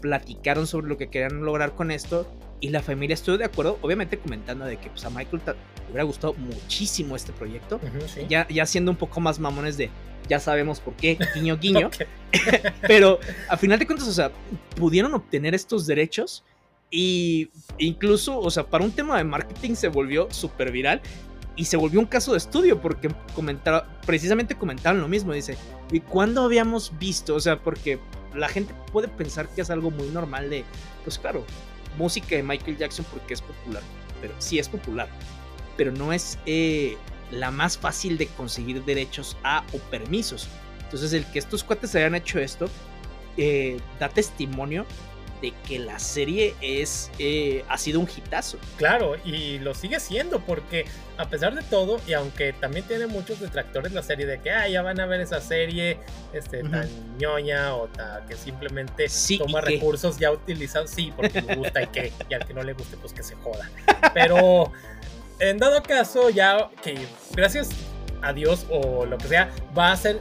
[0.00, 2.26] Platicaron sobre lo que querían lograr con esto
[2.60, 6.04] y la familia estuvo de acuerdo, obviamente comentando de que pues, a Michael le hubiera
[6.04, 7.80] gustado muchísimo este proyecto.
[8.28, 9.90] ya, ya siendo un poco más mamones de,
[10.28, 11.90] ya sabemos por qué, guiño, guiño.
[12.82, 14.32] Pero a final de cuentas, o sea,
[14.76, 16.44] pudieron obtener estos derechos
[16.90, 21.00] y incluso, o sea, para un tema de marketing se volvió súper viral
[21.56, 25.56] y se volvió un caso de estudio porque comentaba, precisamente comentaron lo mismo, dice,
[25.92, 27.34] ¿y cuándo habíamos visto?
[27.34, 27.98] O sea, porque
[28.34, 30.64] la gente puede pensar que es algo muy normal de,
[31.04, 31.44] pues claro,
[31.96, 33.82] música de Michael Jackson porque es popular,
[34.20, 35.08] pero sí es popular,
[35.76, 36.96] pero no es eh,
[37.30, 40.48] la más fácil de conseguir derechos a o permisos.
[40.84, 42.68] Entonces el que estos cuates hayan hecho esto
[43.36, 44.86] eh, da testimonio
[45.44, 48.58] de que la serie es eh, ha sido un hitazo.
[48.78, 50.86] Claro, y lo sigue siendo porque
[51.18, 54.66] a pesar de todo, y aunque también tiene muchos detractores la serie de que ah,
[54.68, 55.98] ya van a ver esa serie
[56.32, 57.88] este, tan ñoña o
[58.26, 59.06] que simplemente
[59.38, 62.72] toma recursos ya utilizados, sí, porque me gusta y que, y al que no le
[62.72, 63.70] guste, pues que se joda.
[64.14, 64.72] Pero
[65.40, 67.68] en dado caso, ya que gracias
[68.22, 70.20] a Dios o lo que sea, va a ser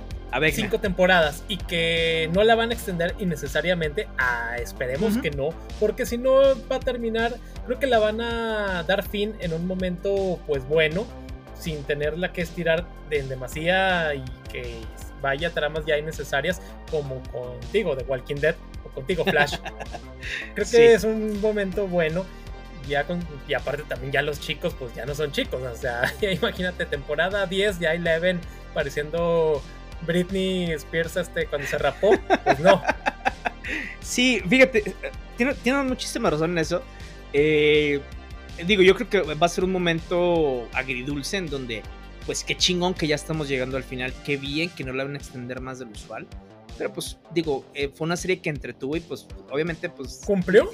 [0.52, 4.08] cinco temporadas y que no la van a extender innecesariamente.
[4.17, 6.41] Ah, esperemos que no, porque si no
[6.72, 11.06] va a terminar, creo que la van a dar fin en un momento pues bueno,
[11.60, 14.82] sin tenerla que estirar de demasía y que
[15.22, 19.56] vaya tramas ya innecesarias como contigo de Walking Dead o contigo Flash.
[20.56, 22.26] creo que es un momento bueno
[22.88, 26.13] ya con, y aparte también ya los chicos pues ya no son chicos, o sea,
[26.22, 28.41] imagínate temporada 10 ya Eleven
[28.74, 29.62] pareciendo
[30.01, 32.12] Britney Spears este cuando se rapó,
[32.43, 32.82] pues no.
[34.01, 34.93] Sí, fíjate,
[35.38, 36.84] tiene, tiene muchísima razón en eso.
[37.32, 38.01] Eh,
[38.65, 41.82] digo, yo creo que va a ser un momento agridulce en donde,
[42.25, 45.13] pues qué chingón que ya estamos llegando al final, qué bien que no la van
[45.15, 46.27] a extender más del usual.
[46.84, 50.22] Pero pues digo, eh, fue una serie que entretuvo y pues obviamente pues...
[50.26, 50.69] ¿Cumplió?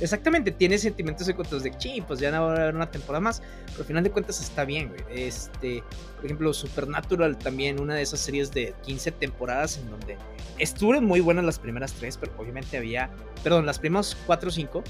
[0.00, 3.40] exactamente, tiene sentimientos secundarios de, chi, pues ya no va a haber una temporada más,
[3.66, 5.26] pero al final de cuentas está bien, güey.
[5.26, 5.84] Este,
[6.16, 10.16] por ejemplo, Supernatural también, una de esas series de 15 temporadas en donde
[10.58, 13.08] estuvieron muy buenas las primeras tres, pero obviamente había,
[13.44, 14.82] perdón, las primeras cuatro o cinco,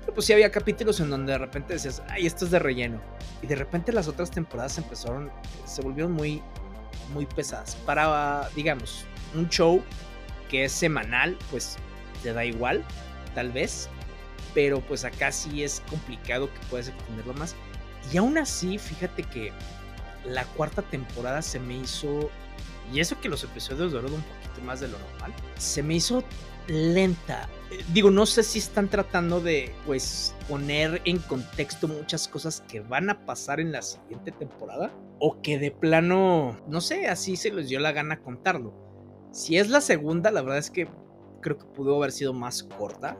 [0.00, 2.98] pero pues sí había capítulos en donde de repente decías, ay, esto es de relleno.
[3.42, 5.30] Y de repente las otras temporadas empezaron,
[5.66, 6.40] se volvieron muy,
[7.12, 7.76] muy pesadas.
[7.84, 9.82] Para, digamos, un show
[10.54, 11.76] que es semanal, pues
[12.22, 12.84] te da igual,
[13.34, 13.88] tal vez
[14.54, 17.54] pero pues acá sí es complicado que puedas extenderlo más.
[18.12, 19.52] Y aún así, fíjate que
[20.24, 22.30] la cuarta temporada se me hizo,
[22.92, 26.22] y eso que los episodios duraron un poquito más de lo normal, se me hizo
[26.68, 27.48] lenta.
[27.70, 32.80] Eh, digo, no sé si están tratando de, pues, poner en contexto muchas cosas que
[32.80, 37.52] van a pasar en la siguiente temporada, o que de plano, no sé, así se
[37.52, 38.83] les dio la gana contarlo.
[39.34, 40.86] Si es la segunda, la verdad es que
[41.40, 43.18] creo que pudo haber sido más corta.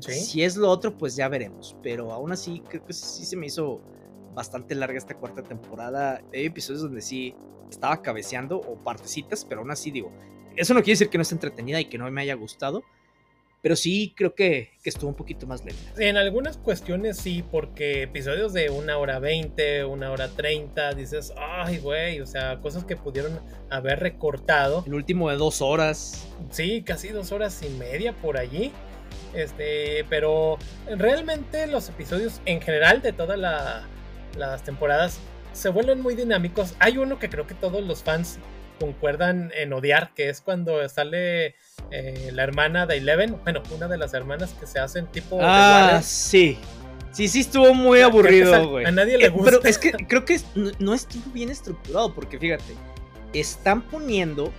[0.00, 1.74] Si es lo otro, pues ya veremos.
[1.82, 3.80] Pero aún así, creo que sí se me hizo
[4.34, 6.20] bastante larga esta cuarta temporada.
[6.34, 7.34] Hay episodios donde sí
[7.70, 10.12] estaba cabeceando o partecitas, pero aún así digo,
[10.56, 12.84] eso no quiere decir que no esté entretenida y que no me haya gustado.
[13.66, 15.82] Pero sí creo que, estuvo un poquito más lenta.
[15.98, 21.78] En algunas cuestiones sí, porque episodios de una hora veinte, una hora treinta, dices, ay,
[21.78, 24.84] güey, o sea, cosas que pudieron haber recortado.
[24.86, 26.28] El último de dos horas.
[26.50, 28.70] Sí, casi dos horas y media por allí.
[29.34, 33.36] Este, pero realmente los episodios en general de todas
[34.36, 35.18] las temporadas
[35.54, 36.76] se vuelven muy dinámicos.
[36.78, 38.38] Hay uno que creo que todos los fans
[38.78, 41.54] concuerdan en odiar, que es cuando sale
[41.90, 45.38] eh, la hermana de Eleven, bueno, una de las hermanas que se hacen tipo...
[45.40, 46.58] Ah, sí.
[47.16, 48.84] Sí, sí, estuvo muy aburrido, güey.
[48.84, 49.52] A nadie le gusta.
[49.52, 50.38] Pero es que creo que
[50.78, 52.74] no, estuvo bien estructurado, porque fíjate,
[53.32, 54.52] están poniendo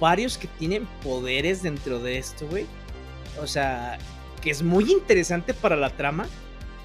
[0.00, 2.66] varios que tienen poderes dentro de esto, güey.
[3.40, 3.98] O sea,
[4.42, 6.26] que es muy interesante para la trama.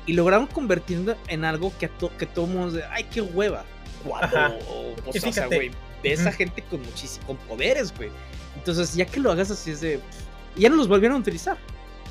[0.06, 3.66] Y lograron convertirlo en algo que, que todo mundo ay, qué hueva.
[4.04, 4.58] Cuando,
[5.06, 5.72] o, sea, güey,
[6.04, 8.10] de esa gente con muchísimos poderes, güey.
[8.56, 10.00] Entonces, ya que lo hagas así es de.
[10.56, 11.58] Ya no los volvieron a utilizar.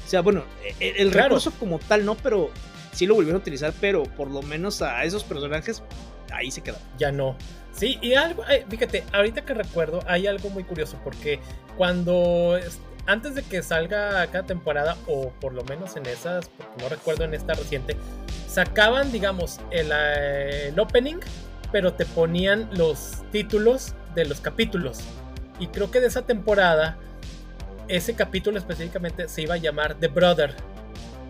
[0.07, 2.51] O sea, bueno, e, e, el, recurso como tal no, pero
[2.93, 5.83] sí lo volvieron a utilizar, pero por lo menos a esos personajes
[6.33, 6.87] ahí se quedaron.
[6.99, 7.37] Ya no.
[7.73, 11.39] Sí, y algo, eh, fíjate, ahorita que recuerdo, hay algo muy curioso, porque
[11.77, 12.59] cuando
[13.07, 17.25] antes de que salga cada temporada, o por lo menos en esas, porque no recuerdo
[17.25, 17.97] en esta reciente,
[18.49, 21.21] sacaban, digamos, el, eh, el opening,
[21.73, 25.01] pero te ponían los títulos de los capítulos.
[25.59, 26.99] Y creo que de esa temporada,
[27.89, 30.55] ese capítulo específicamente se iba a llamar The Brother.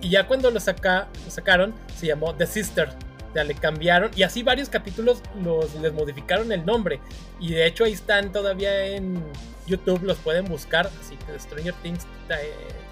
[0.00, 2.88] Y ya cuando lo, saca, lo sacaron, se llamó The Sister.
[3.34, 4.10] Ya le cambiaron.
[4.16, 7.00] Y así varios capítulos los, les modificaron el nombre.
[7.38, 9.22] Y de hecho ahí están todavía en
[9.66, 10.90] YouTube, los pueden buscar.
[11.00, 12.06] Así que Stranger Things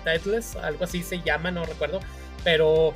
[0.05, 2.01] Titles, algo así se llama, no recuerdo.
[2.45, 2.95] Pero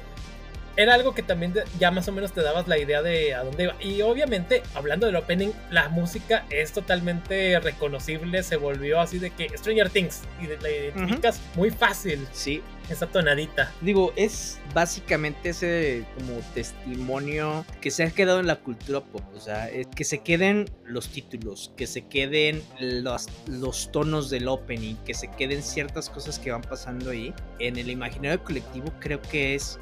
[0.77, 3.65] era algo que también ya más o menos te dabas la idea de a dónde
[3.65, 3.77] iba.
[3.81, 8.43] Y obviamente, hablando del opening, la música es totalmente reconocible.
[8.43, 12.27] Se volvió así de que Stranger Things y la identificas muy fácil.
[12.33, 12.63] Sí.
[12.91, 13.73] Esa tonadita.
[13.81, 19.23] Digo, es básicamente ese como testimonio que se ha quedado en la cultura pop.
[19.35, 24.97] O sea, que se queden los títulos, que se queden los, los tonos del opening,
[25.07, 27.33] que se queden ciertas cosas que van pasando ahí.
[27.61, 29.79] En el imaginario colectivo creo que es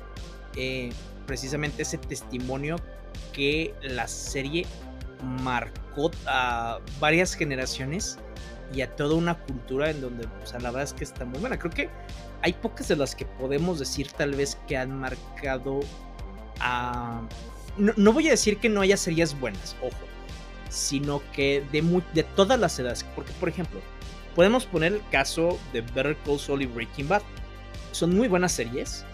[0.56, 0.90] eh,
[1.26, 2.76] precisamente ese testimonio
[3.32, 4.66] que la serie
[5.22, 8.18] marcó a varias generaciones
[8.74, 11.40] y a toda una cultura en donde, o sea, la verdad es que está muy
[11.40, 11.58] buena.
[11.58, 11.88] Creo que
[12.42, 15.80] hay pocas de las que podemos decir tal vez que han marcado
[16.60, 17.22] a...
[17.76, 19.96] No, voy a decir que no haya series buenas, ojo,
[20.68, 23.04] sino que de, de todas las edades.
[23.14, 23.80] Porque, por ejemplo,
[24.34, 27.22] podemos poner el caso de Better Call Saul y Breaking Bad.
[27.92, 29.04] Son muy buenas series,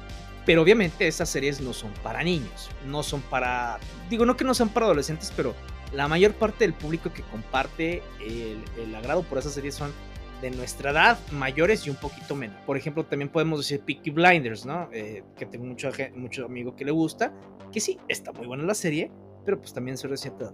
[0.47, 3.79] pero obviamente esas series no son para niños, no son para,
[4.09, 5.55] digo, no que no sean para adolescentes, pero
[5.93, 9.93] la mayor parte del público que comparte el, agrado por esas series son
[10.41, 12.57] de nuestra edad, mayores y un poquito menos.
[12.65, 14.89] Por ejemplo, también podemos decir Peaky Blinders, ¿no?
[14.93, 17.33] Eh, que tengo mucho, mucho amigo que le gusta,
[17.73, 19.11] que sí, está muy buena la serie,
[19.45, 20.45] pero pues también se reciente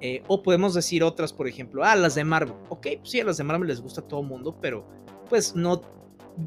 [0.00, 2.54] eh, o podemos decir otras, por ejemplo, ah, las de Marvel.
[2.68, 4.86] Ok, pues sí, a las de Marvel les gusta a todo mundo, pero
[5.28, 5.80] pues no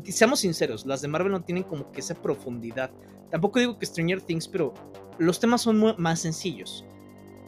[0.03, 2.91] seamos sinceros, las de Marvel no tienen como que esa profundidad.
[3.31, 4.73] Tampoco digo que Stranger Things, pero
[5.17, 6.85] los temas son más sencillos.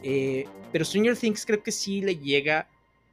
[0.02, 2.68] Eh, pero Stranger Things creo que sí le llega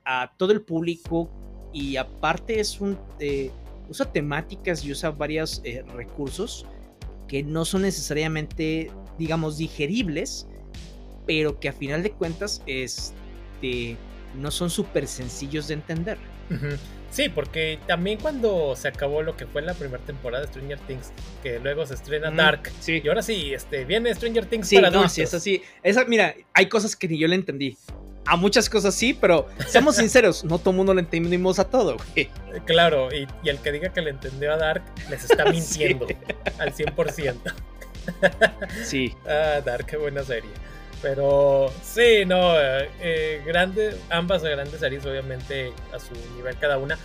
[0.05, 1.29] a todo el público
[1.71, 3.51] y aparte es un eh,
[3.89, 6.65] usa temáticas y usa varios eh, recursos
[7.27, 10.47] que no son necesariamente digamos digeribles
[11.29, 13.97] pero que a final de cuentas este,
[14.35, 16.17] no son súper sencillos de entender.
[17.11, 21.11] Sí, porque también cuando se acabó lo que fue la primera temporada de Stranger Things,
[21.41, 23.01] que luego se estrena Dark, sí.
[23.03, 25.61] y ahora sí, este, viene Stranger Things sí, para no, sí, eso sí.
[25.81, 27.77] Esa, mira, hay cosas que ni yo le entendí.
[28.25, 32.29] A muchas cosas sí, pero seamos sinceros, no todo mundo le entendimos a todo, güey.
[32.65, 36.07] Claro, y, el que diga que le entendió a Dark les está mintiendo
[36.59, 37.35] al 100%.
[38.83, 39.15] sí.
[39.27, 40.49] Ah, Dark, qué buena serie.
[41.01, 46.97] Pero sí, no, eh, grande, ambas grandes series obviamente a su nivel cada una.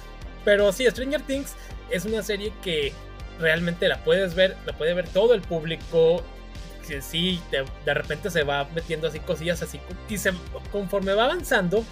[0.44, 1.54] Pero sí, Stranger Things
[1.90, 2.92] es una serie que
[3.38, 6.22] realmente la puedes ver, la puede ver todo el público.
[6.86, 9.80] Que sí, de repente se va metiendo así cosillas así.
[10.08, 10.32] Y se,
[10.70, 11.82] conforme va avanzando,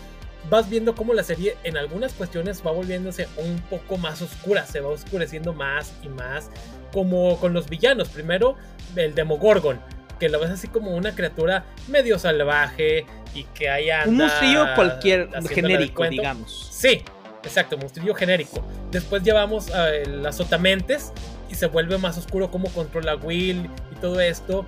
[0.51, 4.67] vas viendo cómo la serie en algunas cuestiones va volviéndose un poco más oscura.
[4.67, 6.51] Se va oscureciendo más y más.
[6.93, 8.11] Como con los villanos.
[8.11, 8.57] Primero,
[8.97, 9.81] el Demogorgon
[10.23, 13.05] que lo ves así como una criatura medio salvaje
[13.35, 14.05] y que haya.
[14.07, 16.69] Un monstruo cualquier genérico, digamos.
[16.71, 17.03] Sí,
[17.43, 18.65] exacto, monstruo genérico.
[18.93, 21.13] Después llevamos a las Otamentes
[21.51, 24.65] y se vuelve más oscuro cómo controla Will y todo esto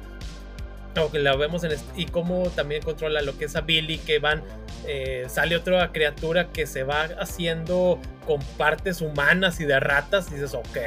[1.12, 4.42] la vemos en y cómo también controla lo que es a Billy, que van,
[4.86, 10.34] eh, sale otra criatura que se va haciendo con partes humanas y de ratas, y
[10.34, 10.78] dices, ok,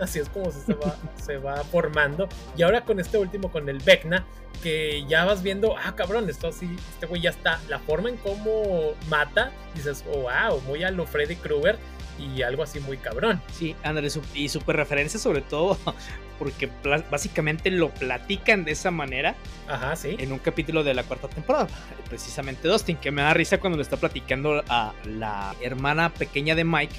[0.00, 2.28] así es como se va, se va formando.
[2.56, 4.24] Y ahora con este último, con el Vecna,
[4.62, 8.16] que ya vas viendo, ah, cabrón, esto así, este güey ya está, la forma en
[8.18, 11.78] cómo mata, dices, oh, wow, muy a lo Freddy Krueger.
[12.18, 13.40] Y algo así muy cabrón.
[13.52, 15.78] Sí, Andrés, y super referencia sobre todo
[16.38, 16.68] porque
[17.10, 19.34] básicamente lo platican de esa manera.
[19.68, 20.16] Ajá, sí.
[20.18, 21.68] En un capítulo de la cuarta temporada,
[22.08, 26.64] precisamente Dustin, que me da risa cuando le está platicando a la hermana pequeña de
[26.64, 26.94] Mike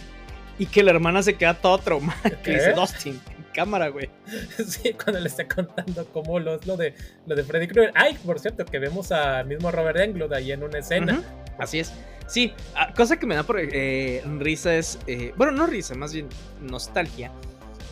[0.60, 2.42] y que la hermana se queda toda traumada.
[2.42, 3.20] Que dice Dustin,
[3.54, 4.10] cámara, güey.
[4.68, 6.94] Sí, cuando le está contando cómo lo, lo, de,
[7.26, 7.94] lo de Freddy Krueger.
[7.96, 11.24] Ay, por cierto, que vemos al mismo Robert Englund ahí en una escena.
[11.58, 11.94] Así es.
[12.28, 16.14] Sí, ah, cosa que me da por eh, risa es, eh, bueno, no risa, más
[16.14, 16.28] bien
[16.62, 17.32] nostalgia.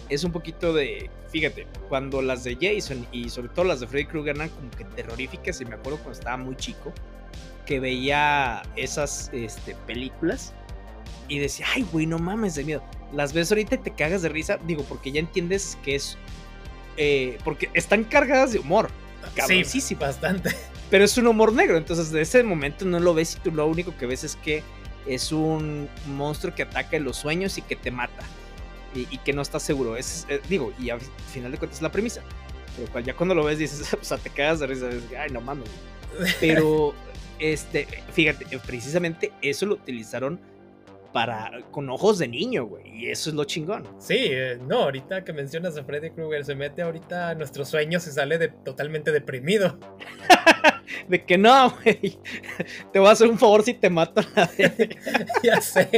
[0.10, 4.06] Es un poquito de, fíjate, cuando las de Jason y sobre todo las de Freddy
[4.06, 6.94] Krueger eran como que terroríficas, y me acuerdo cuando estaba muy chico,
[7.66, 10.54] que veía esas este, películas
[11.28, 12.84] y decía, ay, güey, no mames de miedo.
[13.14, 16.18] Las ves ahorita y te cagas de risa, digo, porque ya entiendes que es,
[16.98, 18.90] eh, porque están cargadas de humor.
[19.48, 20.56] Sí, sí, sí, bastante
[20.92, 23.66] pero es un humor negro, entonces de ese momento no lo ves y tú lo
[23.66, 24.62] único que ves es que
[25.08, 28.24] es un monstruo que ataca en los sueños y que te mata
[28.94, 29.96] y, que no estás seguro.
[29.96, 31.00] Es, eh, digo, y al
[31.32, 32.22] final de cuentas es la premisa.
[32.76, 35.40] Pero ya cuando lo ves dices, o sea, te cagas de risa, dices, ay, no
[35.40, 35.70] mames.
[36.42, 36.94] Pero,
[37.40, 40.42] este, fíjate, precisamente eso lo utilizaron
[41.12, 42.84] para con ojos de niño, güey.
[42.88, 43.88] Y eso es lo chingón.
[44.00, 48.06] Sí, eh, no, ahorita que mencionas a Freddy Krueger, se mete ahorita a nuestros sueños
[48.08, 49.78] y sale de, totalmente deprimido.
[51.08, 52.20] de que no, güey.
[52.92, 54.22] Te voy a hacer un favor si te mato.
[55.44, 55.90] ya sé,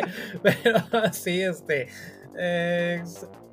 [0.42, 0.80] pero
[1.12, 1.88] sí, este.
[2.38, 3.04] Eh,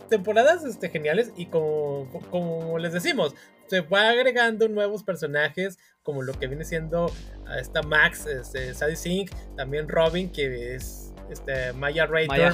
[0.08, 3.34] temporadas este, geniales y como, como les decimos,
[3.68, 7.10] se fue agregando nuevos personajes como lo que viene siendo
[7.58, 12.52] esta Max, este, Sadie Sink, también Robin, que es este, Maya Ray Maya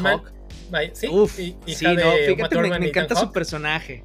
[0.92, 1.86] sí, Uf, hija sí,
[2.26, 4.04] fíjate, me, encanta su personaje.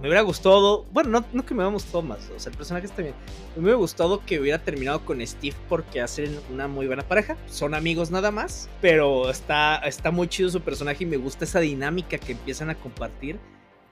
[0.00, 2.86] Me hubiera gustado, bueno, no, no que me hubiera gustado más, o sea, el personaje
[2.86, 3.14] está bien.
[3.56, 7.36] Me hubiera gustado que hubiera terminado con Steve porque hacen una muy buena pareja.
[7.48, 11.58] Son amigos nada más, pero está, está muy chido su personaje y me gusta esa
[11.58, 13.40] dinámica que empiezan a compartir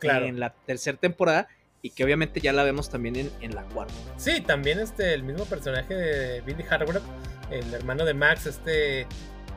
[0.03, 1.49] en la tercera temporada
[1.83, 3.95] y que obviamente ya la vemos también en, en, la cuarta.
[4.17, 7.03] Sí, también este, el mismo personaje de Billy Harborough,
[7.51, 9.07] el hermano de Max, este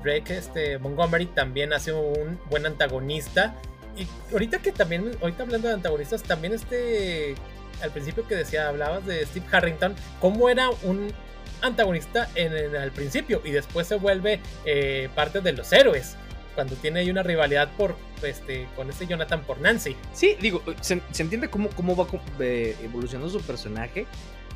[0.03, 3.55] Drake este, Montgomery también hace un buen antagonista.
[3.97, 7.35] Y ahorita que también, ahorita hablando de antagonistas, también este,
[7.81, 11.11] al principio que decía, hablabas de Steve Harrington, cómo era un
[11.61, 16.15] antagonista en, al principio y después se vuelve eh, parte de los héroes.
[16.55, 19.95] Cuando tiene ahí una rivalidad por, este, con este Jonathan por Nancy.
[20.13, 22.07] Sí, digo, se, entiende cómo, cómo va
[22.39, 24.05] eh, evolucionando su personaje.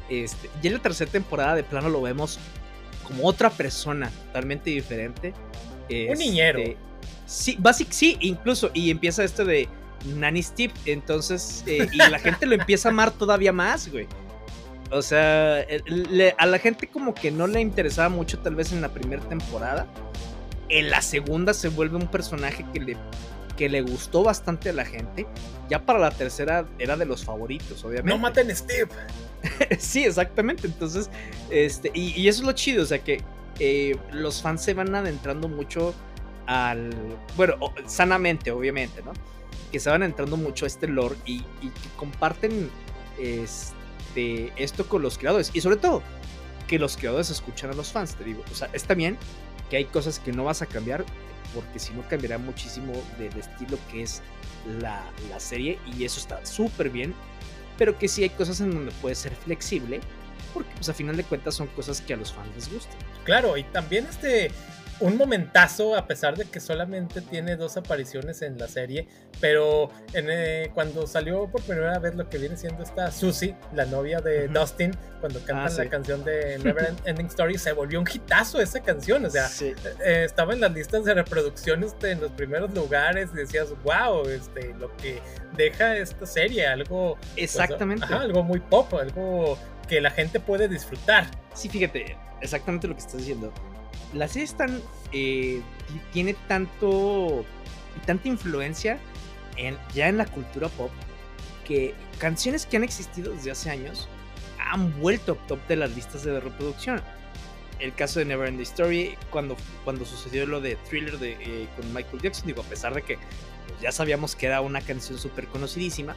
[0.09, 2.39] Este, ya en la tercera temporada de plano lo vemos
[3.03, 5.33] como otra persona totalmente diferente.
[5.89, 6.59] un niñero.
[6.59, 6.77] Este,
[7.25, 8.71] sí, basic, sí, incluso.
[8.73, 9.67] Y empieza esto de
[10.15, 10.73] Nanny Steve.
[10.85, 14.07] Entonces, eh, y la gente lo empieza a amar todavía más, güey.
[14.91, 15.65] O sea,
[16.37, 19.87] a la gente como que no le interesaba mucho tal vez en la primera temporada.
[20.69, 22.97] En la segunda se vuelve un personaje que le,
[23.57, 25.25] que le gustó bastante a la gente.
[25.69, 28.09] Ya para la tercera era de los favoritos, obviamente.
[28.09, 28.89] No maten a Steve.
[29.79, 30.67] sí, exactamente.
[30.67, 31.09] Entonces,
[31.49, 33.21] este, y, eso es lo chido, o sea que
[33.59, 35.93] eh, los fans se van adentrando mucho
[36.45, 36.93] al,
[37.37, 39.13] bueno, sanamente, obviamente, ¿no?
[39.71, 42.69] Que se van entrando mucho a este lore y, y que comparten
[43.19, 45.51] este, esto con los creadores.
[45.53, 46.01] Y sobre todo,
[46.67, 48.43] que los creadores escuchan a los fans, te digo.
[48.51, 49.17] O sea, está bien
[49.69, 51.05] que hay cosas que no vas a cambiar,
[51.55, 54.21] porque si no cambiará muchísimo del estilo que es
[54.79, 57.13] la, la serie y eso está súper bien
[57.77, 59.99] pero que sí hay cosas en donde puede ser flexible,
[60.53, 62.97] porque pues a final de cuentas son cosas que a los fans les gustan.
[63.23, 64.51] Claro, y también este
[65.03, 69.05] un momentazo, a pesar de que solamente tiene dos apariciones en la serie,
[69.41, 73.85] pero en, eh, cuando salió por primera vez lo que viene siendo esta Susie, la
[73.85, 78.61] novia de Dustin, cuando ah, la canción de Never Ending Story, se volvió un hitazo
[78.61, 82.73] esa canción, o sea, eh, estaba en las listas de reproducción este, en los primeros
[82.73, 85.19] lugares y decías, wow, este, lo que
[85.57, 87.17] deja esta serie, algo...
[87.33, 88.05] Pues, exactamente.
[88.05, 89.57] algo muy pop, algo
[89.89, 91.27] que la gente puede disfrutar.
[91.53, 93.51] Sí, fíjate, exactamente lo que estás diciendo
[94.13, 95.61] la serie tan, eh,
[96.11, 97.45] tiene tanto
[98.05, 98.99] tanta influencia
[99.57, 100.91] en, ya en la cultura pop
[101.67, 104.07] que canciones que han existido desde hace años
[104.59, 107.01] han vuelto top de las listas de reproducción.
[107.79, 111.93] El caso de Never Ending Story, cuando, cuando sucedió lo de Thriller de, eh, con
[111.93, 113.17] Michael Jackson, digo, a pesar de que
[113.67, 116.15] pues, ya sabíamos que era una canción súper conocidísima,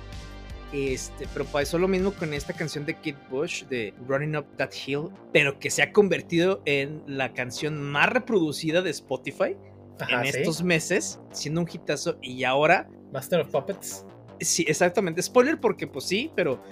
[0.73, 4.71] este, pero pasó lo mismo con esta canción de Kid Bush de Running Up That
[4.87, 9.57] Hill, pero que se ha convertido en la canción más reproducida de Spotify
[10.09, 12.19] en estos meses, siendo un hitazo.
[12.21, 12.89] Y ahora.
[13.12, 14.05] Master of Puppets.
[14.41, 15.23] Sí, exactamente.
[15.23, 16.62] Spoiler, porque pues sí, pero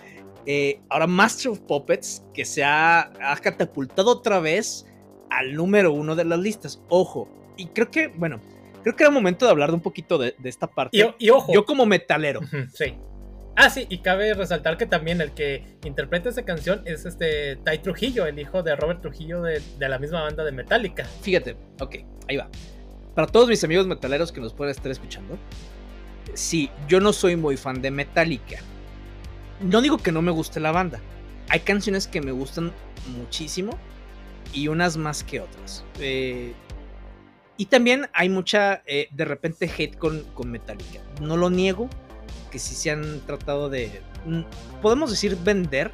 [0.44, 4.86] eh, ahora Master of Puppets, que se ha, ha catapultado otra vez
[5.30, 6.82] al número uno de las listas.
[6.88, 8.40] Ojo, y creo que, bueno,
[8.82, 11.14] creo que era momento de hablar de un poquito de, esta parte.
[11.18, 11.52] Y, ojo.
[11.52, 12.40] Yo como metalero.
[12.74, 12.94] Sí.
[13.56, 17.78] Ah, sí, y cabe resaltar que también el que interpreta esa canción es este Ty
[17.78, 21.04] Trujillo, el hijo de Robert Trujillo de, la misma banda de Metallica.
[21.22, 21.96] Fíjate, ok,
[22.28, 22.48] ahí va.
[23.14, 25.38] Para todos mis amigos metaleros que nos pueden estar escuchando,
[26.34, 28.58] sí, yo no soy muy fan de Metallica.
[29.60, 31.00] No digo que no me guste la banda.
[31.48, 32.72] Hay canciones que me gustan
[33.16, 33.78] muchísimo
[34.52, 35.84] y unas más que otras.
[36.00, 36.54] Eh,
[37.56, 41.02] y también hay mucha, eh, de repente, hate con, con Metallica.
[41.20, 41.88] No lo niego,
[42.54, 44.42] que sí se han tratado de, mm,
[44.80, 45.90] podemos decir, vender.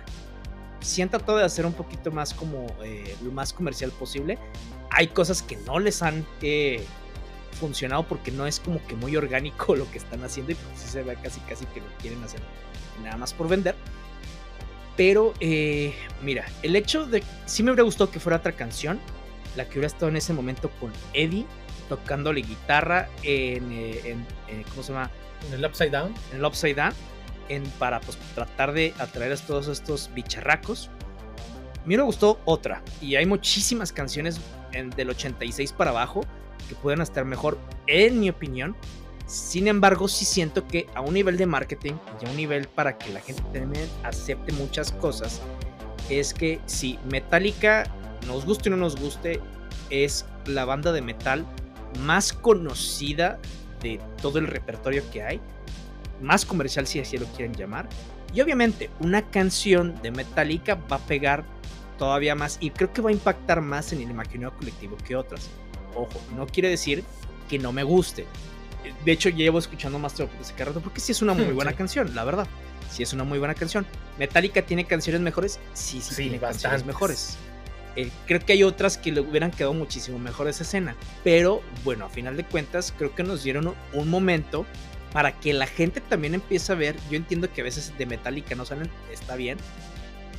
[0.82, 4.38] Sí han tratado de hacer un poquito más como eh, lo más comercial posible.
[4.90, 6.26] Hay cosas que no les han
[7.58, 10.88] funcionado porque no es como que muy orgánico lo que están haciendo y pues sí
[10.88, 12.40] se ve casi casi que lo quieren hacer
[13.02, 13.74] nada más por vender.
[14.98, 19.00] Pero eh, mira, el hecho de sí me hubiera gustado que fuera otra canción,
[19.56, 21.46] la que hubiera estado en ese momento con Eddie
[21.88, 24.14] tocándole guitarra en, eh,
[24.48, 25.10] eh, ¿cómo se llama?
[25.48, 26.14] En el Upside Down.
[26.32, 26.92] En el Upside Down,
[27.48, 30.90] en, para pues, tratar de atraer a todos estos bicharracos.
[31.82, 34.40] A mí me gustó otra, y hay muchísimas canciones
[34.72, 36.22] en, del 86 para abajo
[36.68, 38.76] que pueden estar mejor, en mi opinión.
[39.26, 42.98] Sin embargo, sí siento que a un nivel de marketing y a un nivel para
[42.98, 45.40] que la gente también acepte muchas cosas,
[46.08, 47.84] es que si Metallica,
[48.26, 49.40] nos guste o no nos guste,
[49.88, 51.46] es la banda de metal
[52.00, 53.38] más conocida
[53.82, 55.40] de todo el repertorio que hay,
[56.20, 57.88] más comercial si así lo quieren llamar.
[58.32, 61.44] Y obviamente una canción de Metallica va a pegar
[61.98, 65.48] todavía más y creo que va a impactar más en el imaginario colectivo que otras.
[65.94, 67.04] Ojo, no quiere decir
[67.48, 68.26] que no me guste.
[69.04, 72.14] De hecho, llevo escuchando Master of ese rato porque sí es una muy buena canción,
[72.14, 72.46] la verdad.
[72.90, 73.86] Sí es una muy buena canción.
[74.18, 77.36] Metallica tiene canciones mejores, sí, sí, tiene canciones mejores.
[77.96, 80.96] Eh, creo que hay otras que le hubieran quedado muchísimo mejor esa escena.
[81.24, 84.66] Pero bueno, a final de cuentas, creo que nos dieron un momento
[85.12, 86.96] para que la gente también empiece a ver.
[87.10, 89.58] Yo entiendo que a veces de Metallica no salen, está bien.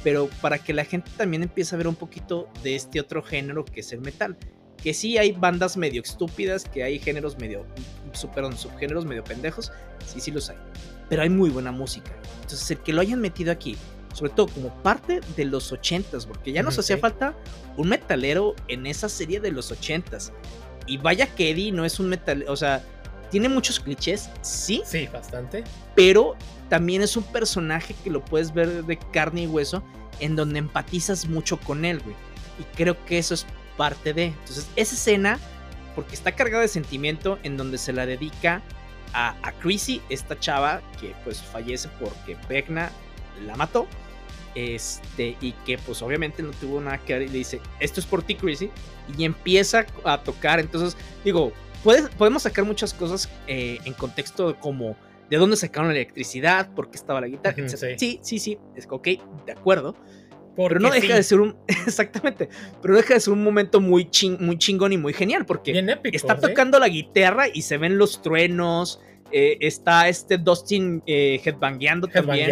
[0.03, 3.65] Pero para que la gente también empiece a ver un poquito de este otro género
[3.65, 4.37] que es el metal
[4.81, 7.65] que sí hay bandas medio estúpidas, que hay géneros medio,
[8.33, 9.71] perdón, subgéneros medio pendejos,
[10.05, 10.57] sí, sí los hay.
[11.09, 12.11] Pero hay muy buena música.
[12.41, 13.77] Entonces, el que lo hayan metido aquí,
[14.13, 17.35] sobre todo como parte de los ochentas, porque ya nos hacía falta
[17.77, 20.33] un metalero en esa serie de los ochentas.
[20.87, 22.83] Y vaya que Eddie no es un metal, o sea,
[23.29, 24.81] tiene muchos clichés, sí.
[24.85, 25.63] Sí, bastante.
[25.95, 26.35] Pero
[26.69, 29.83] también es un personaje que lo puedes ver de carne y hueso,
[30.19, 32.15] en donde empatizas mucho con él, güey.
[32.59, 33.45] Y creo que eso es
[33.77, 34.25] parte de.
[34.25, 35.39] Entonces, esa escena,
[35.95, 38.61] porque está cargada de sentimiento, en donde se la dedica
[39.13, 42.91] a, a Chrissy, esta chava que pues fallece porque Vecna
[43.45, 43.87] la mató.
[44.55, 48.05] Este, y que pues obviamente no tuvo nada que ver y le dice, esto es
[48.05, 48.69] por ti, Chrissy.
[49.17, 50.59] Y empieza a tocar.
[50.59, 51.51] Entonces, digo,
[52.17, 54.95] podemos sacar muchas cosas eh, en contexto como
[55.29, 58.19] de dónde sacaron la electricidad, por qué estaba la guitarra, sí.
[58.21, 59.07] sí, sí, es ok,
[59.45, 59.95] de acuerdo
[60.55, 61.55] pero no deja de ser un.
[61.67, 62.49] Exactamente.
[62.81, 65.45] Pero deja de ser un momento muy, muy chingón y muy genial.
[65.45, 65.71] Porque
[66.11, 69.01] está tocando la guitarra y se ven los truenos.
[69.33, 72.51] Eh, está este Dustin eh, headbangueando también.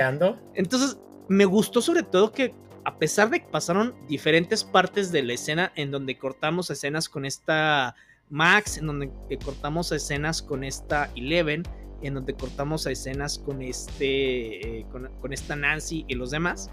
[0.56, 0.98] Entonces,
[1.30, 2.54] me gustó sobre todo que.
[2.86, 7.26] A pesar de que pasaron diferentes partes de la escena en donde cortamos escenas con
[7.26, 7.94] esta
[8.30, 9.12] Max, en donde
[9.44, 11.64] cortamos escenas con esta Eleven,
[12.02, 16.72] en donde cortamos escenas con este eh, con, con, esta Nancy y los demás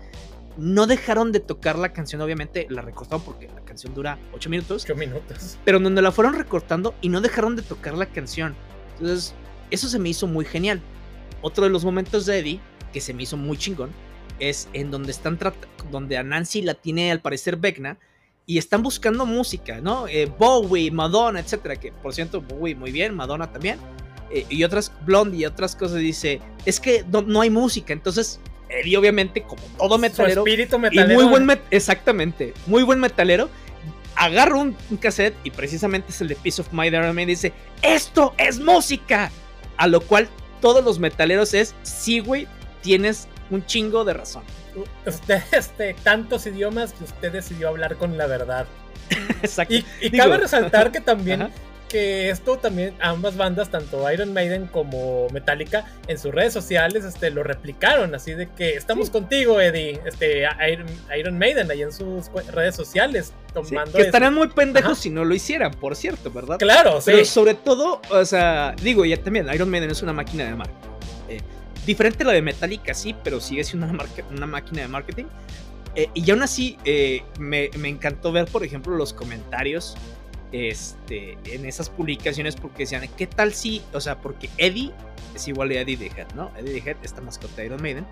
[0.57, 4.85] no dejaron de tocar la canción, obviamente la recortaron porque la canción dura 8 minutos.
[4.85, 5.59] 8 minutos.
[5.65, 8.55] Pero donde la fueron recortando y no dejaron de tocar la canción.
[8.93, 9.35] Entonces,
[9.71, 10.81] eso se me hizo muy genial.
[11.43, 12.61] Otro de los momentos de Eddie,
[12.93, 13.91] que se me hizo muy chingón,
[14.39, 15.39] es en donde están
[15.91, 17.99] donde a Nancy la tiene al parecer Vecna
[18.45, 20.07] y están buscando música, ¿no?
[20.09, 23.79] Eh, Bowie, Madonna, etcétera, que por cierto, Bowie muy bien, Madonna también.
[24.31, 28.41] Eh, y otras Blondie y otras cosas dice, es que no hay música, entonces
[28.85, 30.43] y obviamente, como todo metalero.
[30.45, 31.13] espíritu metalero.
[31.13, 33.49] Y muy buen exactamente, muy buen metalero.
[34.17, 38.59] Agarra un, cassette y precisamente es el de Piece of My Me dice: ¡Esto es
[38.59, 39.31] música!
[39.77, 40.29] A lo cual
[40.61, 42.49] todos los metaleros es: Sí, güey,
[42.83, 44.43] tienes un chingo de razón.
[45.07, 48.67] Usted, este, tantos idiomas que usted decidió hablar con la verdad.
[49.43, 49.75] Exacto.
[50.01, 51.49] Y, cabe resaltar que también
[51.89, 57.31] que esto también ambas bandas, tanto Iron Maiden como Metallica, en sus redes sociales este,
[57.31, 60.45] lo replicaron, así de que estamos contigo, Eddie, este,
[61.17, 63.93] Iron, Maiden, ahí en sus redes sociales, tomando...
[63.93, 66.59] que estarían muy pendejos si no lo hicieran, por cierto, ¿verdad?
[66.59, 70.55] Claro, Pero sobre todo, o sea, digo, ya también, Iron Maiden es una máquina de
[70.55, 70.96] marketing.
[71.87, 75.27] Diferente a la de Metallica, sí, pero sigue siendo una, una máquina de marketing.
[75.95, 79.97] Eh, y aún así, eh, me, me encantó ver, por ejemplo, los comentarios
[80.53, 84.93] este, en esas publicaciones porque decían, ¿qué tal si, o sea, porque Eddie
[85.35, 86.51] es igual a Eddie the Head, ¿no?
[86.59, 88.07] Eddie the Head, esta mascota de Iron Maiden.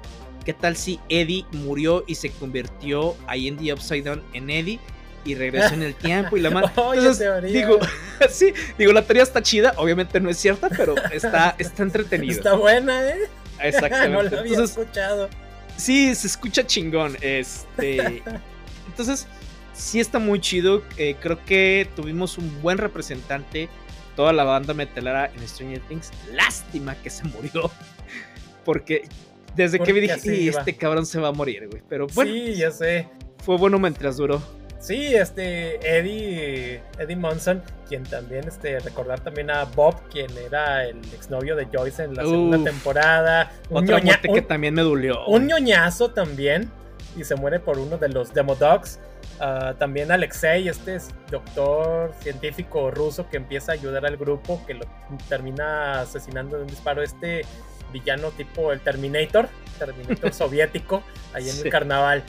[0.44, 4.78] ¿Qué tal si Eddie murió y se convirtió ahí en The Upside Down en Eddie
[5.24, 6.70] y regresó en el tiempo y la madre?
[6.76, 7.78] Entonces, digo,
[8.30, 12.32] sí, digo, la teoría está chida, obviamente no es cierta, pero está, está entretenida.
[12.32, 13.28] Está buena, ¿eh?
[13.62, 14.10] Exactamente.
[14.10, 15.28] no la había escuchado.
[15.76, 17.16] Sí, se escucha chingón.
[17.20, 18.22] Este.
[18.86, 19.26] Entonces,
[19.72, 20.82] sí está muy chido.
[20.96, 23.68] Eh, creo que tuvimos un buen representante.
[24.16, 26.10] Toda la banda metalera en Stranger Things.
[26.32, 27.70] Lástima que se murió.
[28.64, 29.08] Porque
[29.56, 31.82] desde que vi dije, este cabrón se va a morir, güey.
[31.88, 32.32] Pero bueno.
[32.32, 33.08] Sí, ya sé.
[33.44, 34.40] Fue bueno mientras duró.
[34.84, 40.98] Sí, este Eddie, Eddie Monson, quien también, este, recordar también a Bob, quien era el
[41.14, 43.50] exnovio de Joyce en la segunda temporada.
[43.70, 45.24] Un Otra muerte que también me dolió.
[45.24, 46.70] Un ñoñazo también,
[47.16, 49.00] y se muere por uno de los Demo Dogs.
[49.40, 54.74] Ah, también Alexei, este es doctor científico ruso que empieza a ayudar al grupo, que
[54.74, 54.84] lo
[55.30, 57.02] termina asesinando de un disparo.
[57.02, 57.46] Este
[57.90, 62.22] villano tipo el Terminator, Terminator soviético, ahí en el carnaval.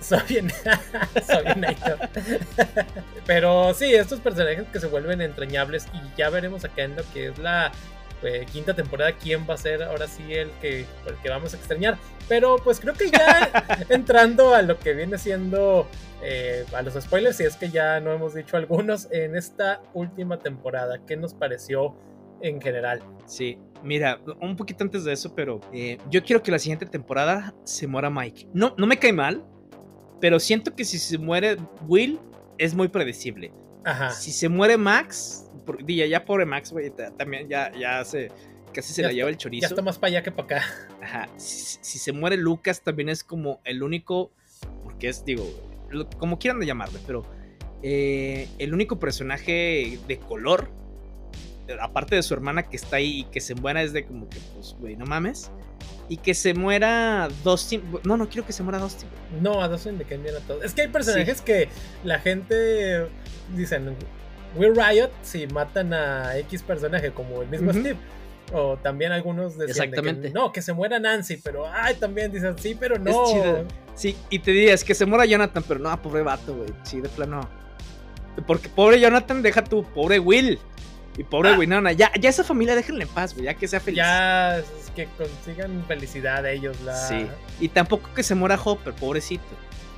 [0.00, 1.98] Sovietator.
[3.26, 7.28] Pero sí, estos personajes que se vuelven entrañables y ya veremos acá en lo que
[7.28, 7.72] es la
[8.22, 11.56] eh, quinta temporada quién va a ser ahora sí el que, el que vamos a
[11.56, 11.98] extrañar.
[12.28, 13.50] Pero pues creo que ya
[13.88, 15.86] entrando a lo que viene siendo
[16.22, 20.38] eh, a los spoilers, si es que ya no hemos dicho algunos en esta última
[20.38, 21.96] temporada, ¿qué nos pareció
[22.42, 23.02] en general?
[23.26, 27.54] Sí, mira, un poquito antes de eso, pero eh, yo quiero que la siguiente temporada
[27.64, 28.48] se muera Mike.
[28.52, 29.44] No, no me cae mal,
[30.20, 31.56] pero siento que si se muere
[31.86, 32.18] Will,
[32.58, 33.52] es muy predecible.
[33.84, 34.10] Ajá.
[34.10, 38.30] Si se muere Max, por, ya, ya pobre Max, güey, también ya, ya se.
[38.72, 39.62] Casi se la lleva el chorizo.
[39.62, 40.66] Ya está más para allá que para acá.
[41.02, 41.28] Ajá.
[41.36, 44.30] Si, se muere Lucas, también es como el único.
[44.82, 45.48] Porque es, digo,
[46.18, 47.24] como quieran llamarle, pero.
[47.82, 50.70] Eh, el único personaje de color.
[51.80, 54.38] Aparte de su hermana que está ahí y que se muera, es de como que,
[54.54, 55.50] pues, güey, no mames
[56.08, 57.82] y que se muera Dustin.
[58.04, 59.08] No, no quiero que se muera Dustin.
[59.40, 60.64] No, a Dustin le cambian a todos.
[60.64, 61.68] Es que hay personajes que
[62.04, 63.08] la gente
[63.54, 63.94] dicen,
[64.56, 67.96] Will Riot si matan a X personaje como el mismo Steve.
[68.52, 70.28] O también algunos decían Exactamente.
[70.28, 73.66] que, no, que se muera Nancy, pero ay, también dicen sí, pero no.
[73.94, 76.70] Sí, y te dirías que se muera Jonathan, pero no, pobre vato, güey.
[76.82, 77.46] Sí, de plano.
[78.46, 80.58] Porque pobre Jonathan, deja tu pobre Will.
[81.18, 81.58] Y pobre.
[81.58, 83.96] Winona, ya, ya esa familia déjenle en paz, güey, ya que sea feliz.
[83.98, 84.62] Ya
[84.94, 86.80] que consigan felicidad ellos.
[86.82, 86.94] La...
[86.94, 87.26] Sí.
[87.60, 89.42] Y tampoco que se muera Hopper, pobrecito.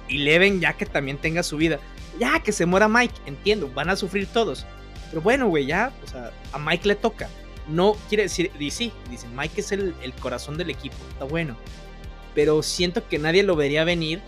[0.08, 1.78] Y Leven ya que también tenga su vida.
[2.18, 4.66] Ya que se muera Mike, entiendo, van a sufrir todos.
[5.10, 7.28] Pero bueno, güey, ya, o sea, a Mike le toca.
[7.68, 11.54] No quiere decir, y sí, dicen, Mike es el, corazón del equipo, está bueno.
[12.34, 14.22] Pero siento que nadie lo vería venir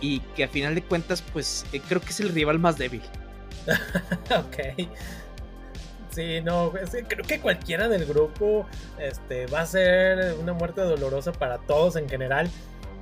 [0.00, 3.02] y que a final de cuentas, pues eh, creo que es el rival más débil.
[4.36, 4.88] ok.
[6.14, 8.66] Sí, no, creo que cualquiera del grupo
[9.00, 12.48] este, va a ser una muerte dolorosa para todos en general.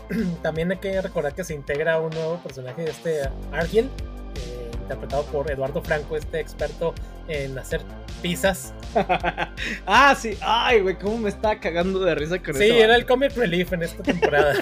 [0.42, 3.90] También hay que recordar que se integra un nuevo personaje, este Argel,
[4.36, 6.94] eh, interpretado por Eduardo Franco, este experto
[7.28, 7.82] en hacer
[8.22, 8.72] pizzas.
[9.86, 12.60] ah, sí, ay, güey, cómo me estaba cagando de risa con eso.
[12.60, 14.54] Sí, era el comic relief en esta temporada.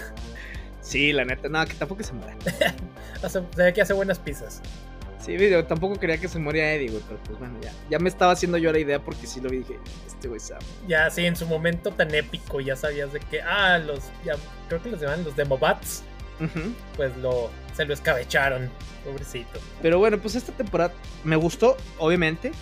[0.80, 2.34] sí, la neta, no, que tampoco se muera.
[3.28, 4.61] se ve que hace buenas pizzas.
[5.24, 5.36] Sí,
[5.68, 8.56] tampoco quería que se moría Eddie, güey, pero pues bueno, ya, ya me estaba haciendo
[8.58, 10.64] yo la idea porque sí lo vi dije, este güey sabe.
[10.88, 14.34] Ya, sí, en su momento tan épico, ya sabías de que, ah, los, ya,
[14.68, 16.02] creo que los llaman los Demobats,
[16.96, 18.70] pues lo, se lo escabecharon,
[19.04, 19.60] pobrecito.
[19.82, 20.92] Pero bueno, pues esta temporada
[21.22, 22.52] me gustó, obviamente.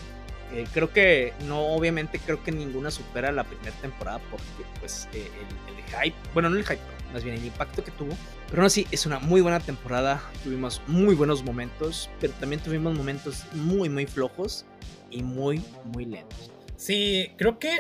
[0.52, 5.28] Eh, creo que, no, obviamente, creo que ninguna supera la primera temporada porque, pues, eh,
[5.68, 6.80] el, el hype, bueno, no el hype,
[7.12, 8.16] más bien el impacto que tuvo.
[8.48, 10.22] Pero aún así, es una muy buena temporada.
[10.42, 14.64] Tuvimos muy buenos momentos, pero también tuvimos momentos muy, muy flojos
[15.10, 16.50] y muy, muy lentos.
[16.76, 17.78] Sí, creo que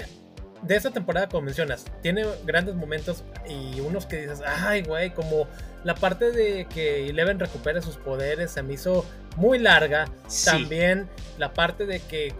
[0.62, 5.46] de esta temporada, como mencionas, tiene grandes momentos y unos que dices, ay, güey, como
[5.84, 9.06] la parte de que Eleven recupere sus poderes se me hizo
[9.36, 10.06] muy larga.
[10.44, 11.08] También
[11.38, 12.34] la parte de que,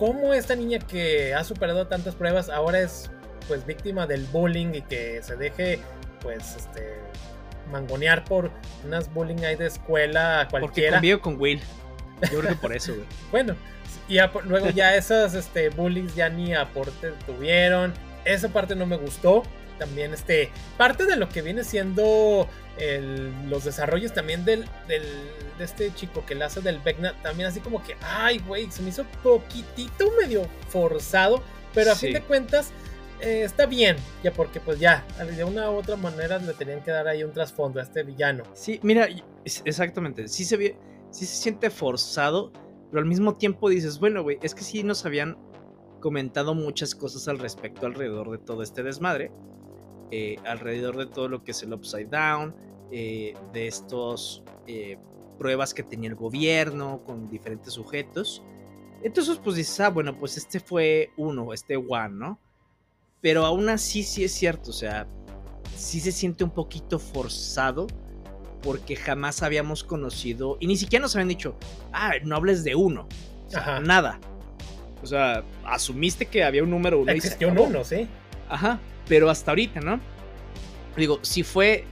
[0.00, 3.10] como esta niña que ha superado tantas pruebas ahora es
[3.46, 5.78] pues víctima del bullying y que se deje
[6.22, 6.96] pues, este,
[7.70, 8.50] mangonear por
[8.82, 10.70] unas bullying ahí de escuela cualquiera.
[10.70, 11.60] Porque convivo con Will.
[12.32, 13.06] Yo creo que por eso, güey.
[13.30, 13.56] bueno,
[14.08, 17.92] y luego ya esos este, bullies ya ni aporte tuvieron.
[18.24, 19.42] Esa parte no me gustó.
[19.78, 22.48] También, este, parte de lo que viene siendo
[23.48, 25.02] los desarrollos también del, del,
[25.58, 28.82] de este chico que le hace del Vecna, también así como que, ay, güey, se
[28.82, 31.42] me hizo poquitito medio forzado,
[31.74, 32.72] pero a fin de cuentas
[33.20, 35.04] eh, está bien, ya porque pues ya,
[35.36, 38.44] de una u otra manera le tenían que dar ahí un trasfondo a este villano.
[38.54, 39.08] Sí, mira,
[39.44, 40.76] exactamente, sí se ve,
[41.10, 42.50] sí se siente forzado,
[42.90, 45.36] pero al mismo tiempo dices, bueno, güey, es que sí nos habían
[46.00, 49.30] comentado muchas cosas al respecto alrededor de todo este desmadre,
[50.10, 52.54] eh, alrededor de todo lo que es el Upside Down,
[52.90, 54.98] eh, de estos eh,
[55.38, 58.42] pruebas que tenía el gobierno con diferentes sujetos.
[59.02, 62.38] Entonces, pues dices, ah, bueno, pues este fue uno, este one, ¿no?
[63.20, 65.06] Pero aún así sí es cierto, o sea,
[65.76, 67.86] sí se siente un poquito forzado
[68.62, 71.56] porque jamás habíamos conocido y ni siquiera nos habían dicho,
[71.92, 73.08] ah, no hables de uno,
[73.54, 73.80] Ajá.
[73.80, 74.20] nada.
[75.02, 77.10] O sea, asumiste que había un número uno.
[77.12, 78.06] Existió un uno, sí.
[78.48, 78.78] Ajá,
[79.08, 80.00] pero hasta ahorita, ¿no?
[80.96, 81.84] Digo, si fue,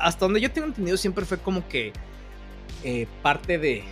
[0.00, 1.92] hasta donde yo tengo entendido, siempre fue como que
[2.84, 3.84] eh, parte de,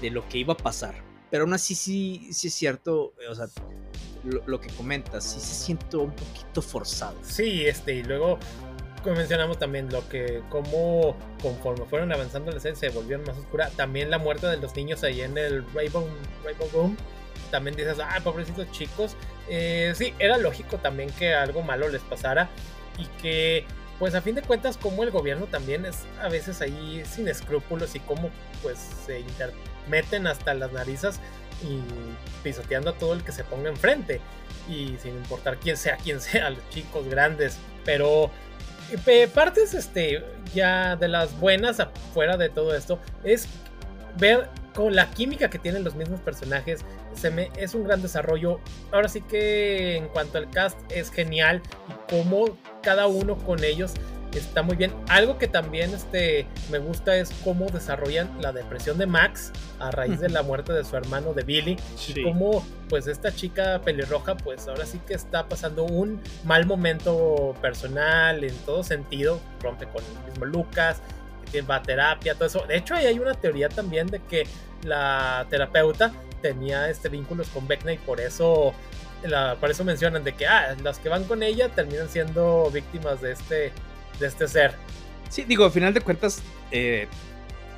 [0.00, 0.94] de, lo que iba a pasar.
[1.30, 3.46] Pero aún así, sí, sí es cierto, o sea,
[4.24, 7.16] lo, que comentas, sí se siente un poquito forzado.
[7.22, 8.38] Sí, este, y luego
[9.10, 13.70] mencionamos también lo que, como conforme fueron avanzando la serie se volvieron más oscura.
[13.70, 16.06] También la muerte de los niños ahí en el Rainbow,
[16.44, 16.96] Rainbow Room.
[17.50, 19.16] También dices, ah, pobrecitos chicos.
[19.48, 22.48] Eh, sí, era lógico también que algo malo les pasara
[22.98, 23.64] y que
[23.98, 27.94] pues a fin de cuentas como el gobierno también es a veces ahí sin escrúpulos
[27.94, 28.30] y como
[28.62, 31.20] pues se intermeten hasta las narizas
[31.62, 31.78] y
[32.42, 34.20] pisoteando a todo el que se ponga enfrente.
[34.68, 37.58] Y sin importar quién sea quién sea los chicos grandes.
[37.84, 38.30] Pero
[39.34, 40.24] partes este
[40.54, 43.46] ya de las buenas afuera de todo esto es
[44.18, 48.60] ver con la química que tienen los mismos personajes se me es un gran desarrollo
[48.90, 53.94] ahora sí que en cuanto al cast es genial y cómo cada uno con ellos
[54.38, 54.92] está muy bien.
[55.08, 60.20] Algo que también este, me gusta es cómo desarrollan la depresión de Max a raíz
[60.20, 61.76] de la muerte de su hermano de Billy.
[62.08, 67.54] Y cómo pues esta chica pelirroja pues ahora sí que está pasando un mal momento
[67.60, 69.40] personal en todo sentido.
[69.60, 71.00] Rompe con el mismo Lucas,
[71.60, 72.64] va terapia, todo eso.
[72.66, 74.46] De hecho ahí hay una teoría también de que
[74.84, 78.74] la terapeuta tenía este vínculos con Beckner y por eso
[79.60, 83.32] por eso mencionan de que ah, las que van con ella terminan siendo víctimas de
[83.32, 83.72] este,
[84.18, 84.74] de este ser.
[85.28, 87.06] Sí, digo, al final de cuentas, eh,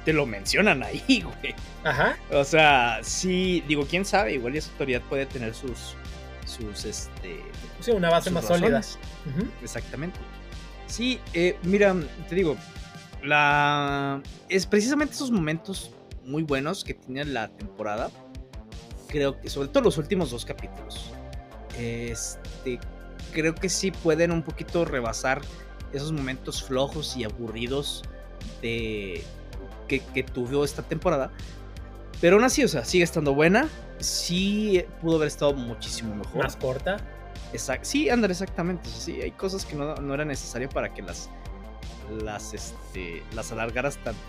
[0.04, 1.54] te lo mencionan ahí, güey.
[1.84, 2.16] Ajá.
[2.30, 5.94] O sea, sí, digo, quién sabe, igual esa autoridad puede tener sus,
[6.46, 7.40] sus, este...
[7.80, 8.80] Sí, una base más sólida.
[9.62, 10.18] Exactamente.
[10.86, 11.94] Sí, eh, mira,
[12.28, 12.56] te digo,
[13.24, 14.22] la...
[14.48, 15.90] Es precisamente esos momentos
[16.24, 18.10] muy buenos que tiene la temporada.
[19.08, 21.12] Creo que, sobre todo los últimos dos capítulos
[21.78, 22.78] este,
[23.32, 25.40] creo que sí pueden un poquito rebasar
[25.92, 28.02] esos momentos flojos y aburridos
[28.62, 29.22] de,
[29.88, 31.30] que, tuvo esta temporada.
[32.20, 33.68] Pero aún así, o sea, sigue estando buena.
[33.98, 36.42] Sí pudo haber estado muchísimo mejor.
[36.42, 36.96] Más corta.
[37.52, 37.84] Exacto.
[37.86, 38.88] Sí, André, exactamente.
[38.88, 41.30] Sí, hay cosas que no, no era necesario para que las,
[42.22, 44.20] las, este, las alargaras tanto.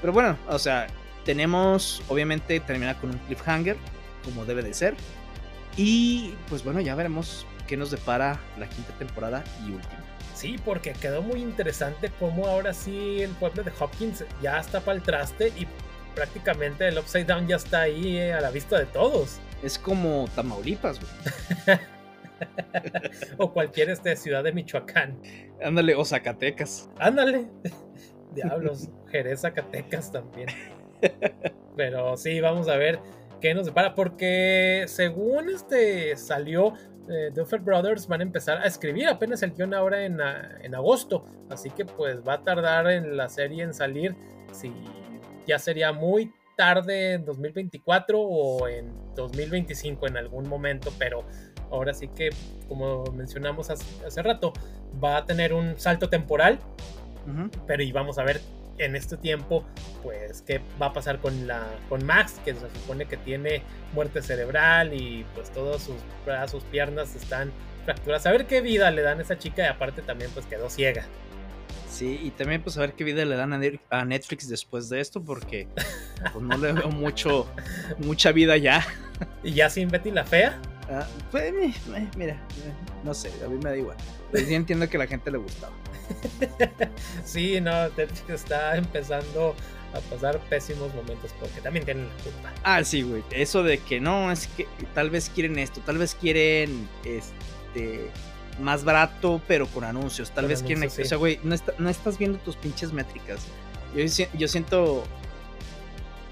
[0.00, 0.86] Pero bueno, o sea,
[1.24, 3.76] tenemos, obviamente, termina con un cliffhanger,
[4.24, 4.94] como debe de ser.
[5.76, 10.02] Y pues bueno, ya veremos qué nos depara la quinta temporada y última.
[10.34, 14.96] Sí, porque quedó muy interesante cómo ahora sí el pueblo de Hopkins ya está para
[14.96, 15.66] el traste y
[16.14, 19.38] prácticamente el Upside Down ya está ahí eh, a la vista de todos.
[19.62, 21.78] Es como Tamaulipas, güey.
[23.38, 25.20] o cualquier este, ciudad de Michoacán.
[25.62, 26.90] Ándale, o Zacatecas.
[26.98, 27.48] Ándale.
[28.34, 30.48] Diablos, Jerez, Zacatecas también.
[31.76, 33.00] Pero sí, vamos a ver
[33.40, 36.74] qué nos depara, porque según este salió,
[37.08, 40.18] eh, Duffer Brothers van a empezar a escribir apenas el guion ahora en,
[40.62, 44.14] en, agosto, así que pues va a tardar en la serie en salir,
[44.52, 44.72] si
[45.46, 51.24] ya sería muy tarde en 2024 o en 2025 en algún momento, pero
[51.70, 52.30] ahora sí que,
[52.68, 54.52] como mencionamos hace, rato,
[55.02, 56.58] va a tener un salto temporal,
[57.66, 58.40] pero y vamos a ver
[58.78, 59.64] en este tiempo,
[60.02, 63.62] pues, qué va a pasar con, la, con Max, que se supone que tiene
[63.94, 67.52] muerte cerebral y pues todos sus brazos, piernas están
[67.84, 68.26] fracturadas.
[68.26, 71.04] A ver qué vida le dan a esa chica y aparte también pues quedó ciega.
[71.88, 75.22] Sí, y también pues a ver qué vida le dan a Netflix después de esto,
[75.22, 75.68] porque
[76.32, 77.46] pues, no le veo mucho,
[77.98, 78.86] mucha vida ya.
[79.42, 80.58] ¿Y ya sin Betty la Fea?
[80.90, 81.52] Ah, pues
[82.16, 82.36] mira,
[83.04, 83.96] no sé, a mí me da igual.
[84.32, 85.72] Pues, yo entiendo que a la gente le gustaba.
[87.24, 89.54] sí, no, está empezando
[89.94, 92.52] a pasar pésimos momentos porque también tienen la culpa.
[92.64, 93.22] Ah, sí, güey.
[93.30, 98.10] Eso de que no, es que tal vez quieren esto, tal vez quieren este
[98.60, 100.30] más barato, pero con anuncios.
[100.32, 100.84] Tal vez quieren.
[100.84, 103.40] O sea, güey, no, estás viendo tus pinches métricas.
[103.94, 105.04] Yo, yo siento.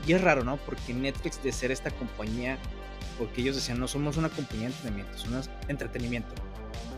[0.07, 0.57] Y es raro, ¿no?
[0.59, 2.59] Porque Netflix, de ser esta compañía,
[3.19, 6.35] porque ellos decían, no somos una compañía de entretenimiento, somos entretenimiento.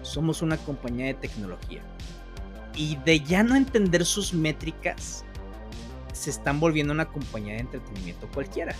[0.02, 1.82] Somos una compañía de tecnología
[2.74, 5.24] y de ya no entender sus métricas,
[6.12, 8.74] se están volviendo una compañía de entretenimiento cualquiera.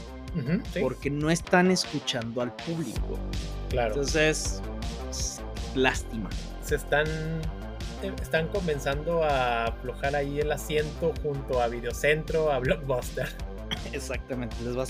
[0.80, 3.18] Porque no están escuchando al público.
[3.68, 3.94] Claro.
[3.94, 4.62] Entonces,
[5.74, 6.30] lástima.
[6.62, 7.06] Se están
[8.02, 13.28] eh, están comenzando a aflojar ahí el asiento junto a Videocentro, a Blockbuster.
[13.92, 14.86] Exactamente, les va, a,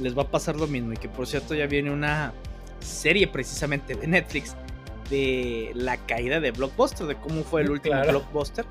[0.00, 0.92] les va a pasar lo mismo.
[0.92, 2.32] Y que por cierto ya viene una
[2.80, 4.54] serie precisamente de Netflix
[5.10, 8.66] de la caída de Blockbuster, de cómo fue el último Blockbuster.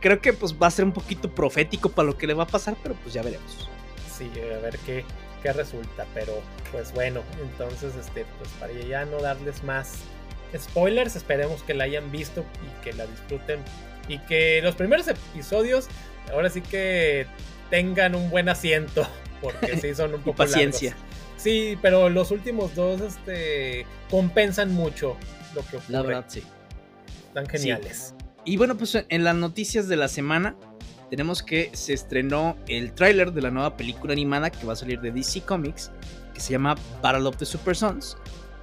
[0.00, 2.46] creo que pues va a ser un poquito profético para lo que le va a
[2.46, 3.68] pasar, pero pues ya veremos.
[4.16, 5.04] Sí, a ver qué,
[5.42, 6.06] qué resulta.
[6.14, 6.34] Pero
[6.70, 9.94] pues bueno, entonces este, pues para ya no darles más
[10.56, 13.60] spoilers, esperemos que la hayan visto y que la disfruten.
[14.08, 15.88] Y que los primeros episodios,
[16.32, 17.26] ahora sí que
[17.70, 19.06] tengan un buen asiento,
[19.40, 20.96] porque sí son un poco paciencia.
[21.36, 25.16] Sí, pero los últimos dos este, compensan mucho
[25.54, 25.92] lo que ocurre.
[25.92, 26.42] La verdad, sí.
[27.28, 28.14] Están geniales.
[28.44, 30.56] Y bueno, pues en las noticias de la semana
[31.10, 35.00] tenemos que se estrenó el tráiler de la nueva película animada que va a salir
[35.00, 35.90] de DC Comics,
[36.34, 38.16] que se llama Battle of the Super Sons,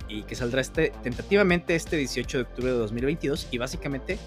[0.08, 3.48] y que saldrá este, tentativamente este 18 de octubre de 2022.
[3.52, 4.18] Y básicamente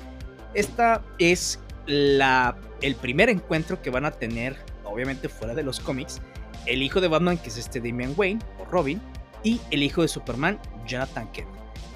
[0.55, 4.57] esta es la, el primer encuentro que van a tener,
[4.91, 6.21] obviamente fuera de los cómics,
[6.67, 9.01] el hijo de Batman, que es este Damian Wayne, o Robin,
[9.43, 11.49] y el hijo de Superman, Jonathan Kent.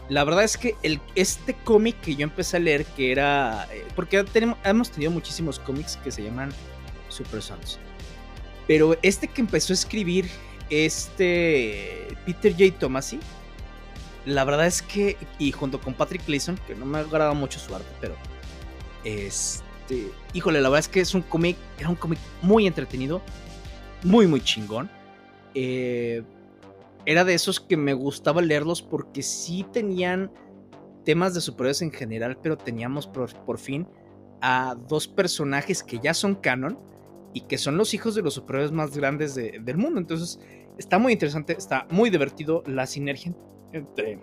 [0.09, 3.66] La verdad es que el, este cómic que yo empecé a leer, que era.
[3.72, 6.51] Eh, porque tenemos, hemos tenido muchísimos cómics que se llaman
[7.09, 7.78] Super Sons.
[8.66, 10.28] Pero este que empezó a escribir,
[10.68, 12.78] este Peter J.
[12.78, 13.18] Tomasi,
[14.26, 17.59] la verdad es que, y junto con Patrick Gleason, que no me ha agradado mucho
[17.59, 18.14] su arte, pero.
[19.89, 20.11] Este.
[20.32, 21.57] Híjole, la verdad es que es un cómic.
[21.78, 23.22] Era un cómic muy entretenido
[24.05, 24.89] muy, muy chingón.
[25.55, 26.22] Eh,
[27.07, 30.30] era de esos que me gustaba leerlos porque sí tenían
[31.05, 33.87] temas de superhéroes en general, pero teníamos por, fin
[34.41, 36.78] a dos personajes que ya son canon
[37.32, 40.01] y que son los hijos de los superhéroes más grandes del mundo.
[40.01, 40.39] Entonces
[40.78, 43.35] está muy interesante, está muy divertido la sinergia
[43.72, 44.20] entre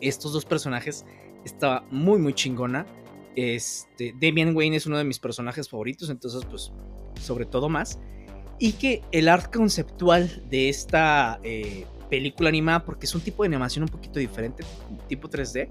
[0.00, 1.04] estos dos personajes.
[1.44, 2.86] Está muy, muy chingona.
[3.36, 6.72] Este, Damian Wayne es uno de mis personajes favoritos, entonces pues
[7.20, 7.98] sobre todo más
[8.58, 13.48] y que el art conceptual de esta eh, película animada, porque es un tipo de
[13.48, 14.64] animación un poquito diferente,
[15.08, 15.68] tipo 3D,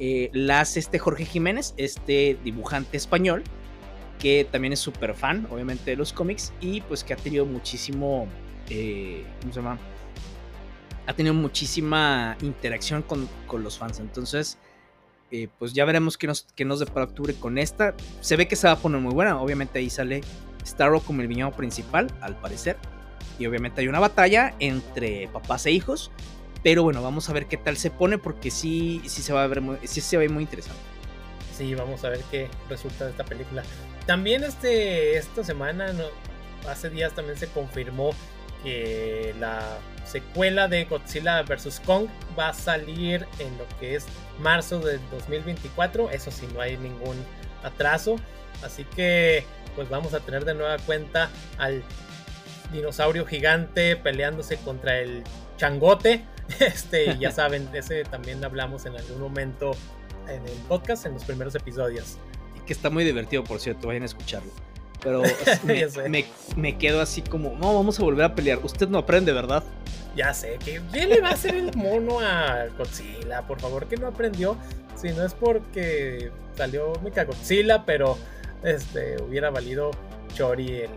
[0.00, 3.44] eh, la hace este Jorge Jiménez, este dibujante español,
[4.18, 8.26] que también es súper fan, obviamente, de los cómics y pues que ha tenido muchísimo,
[8.68, 9.78] eh, ¿cómo se llama?
[11.06, 14.58] Ha tenido muchísima interacción con, con los fans, entonces...
[15.58, 17.94] pues ya veremos qué nos, qué nos depara octubre con esta.
[18.20, 19.40] Se ve que se va a poner muy buena.
[19.40, 20.22] Obviamente ahí sale
[20.66, 22.76] Starro como el villano principal, al parecer.
[23.38, 26.10] Y obviamente hay una batalla entre papás e hijos.
[26.62, 29.46] Pero bueno, vamos a ver qué tal se pone porque sí, sí se va a
[29.46, 30.80] ver muy, sí se ve muy interesante.
[31.56, 33.62] Sí, vamos a ver qué resulta de esta película.
[34.06, 36.04] También este, esta semana, no,
[36.68, 38.10] hace días también se confirmó
[38.62, 41.80] que la secuela de Godzilla vs.
[41.84, 42.06] Kong
[42.38, 44.06] va a salir en lo que es
[44.40, 46.10] marzo del 2024.
[46.10, 47.16] Eso sí, no hay ningún
[47.62, 48.16] atraso.
[48.62, 49.44] Así que
[49.76, 51.84] pues vamos a tener de nueva cuenta al
[52.72, 55.22] dinosaurio gigante peleándose contra el
[55.56, 56.24] changote.
[56.60, 59.72] Este, ya saben, ese también hablamos en algún momento
[60.28, 62.16] en el podcast, en los primeros episodios.
[62.56, 64.50] Y que está muy divertido, por cierto, vayan a escucharlo.
[65.02, 65.22] Pero
[66.56, 68.58] me, quedo así como, no, vamos a volver a pelear.
[68.62, 69.62] Usted no aprende, ¿verdad?
[70.16, 73.42] Ya sé, que ¿quién le va a hacer el mono a Godzilla?
[73.46, 74.56] Por favor, que no aprendió.
[74.96, 78.18] Si no es porque salió Mika Godzilla, pero
[78.64, 79.92] este, hubiera valido
[80.34, 80.90] Chori el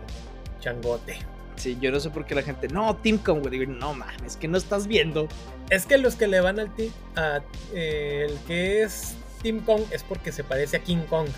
[0.60, 1.18] changote.
[1.56, 4.48] Sí, yo no sé por qué la gente, no, Team Kong, digo, no mames, que
[4.48, 5.28] no estás viendo.
[5.70, 7.40] Es que los que le van al team, a,
[7.72, 11.28] eh, el que es Team Kong es porque se parece a King Kong.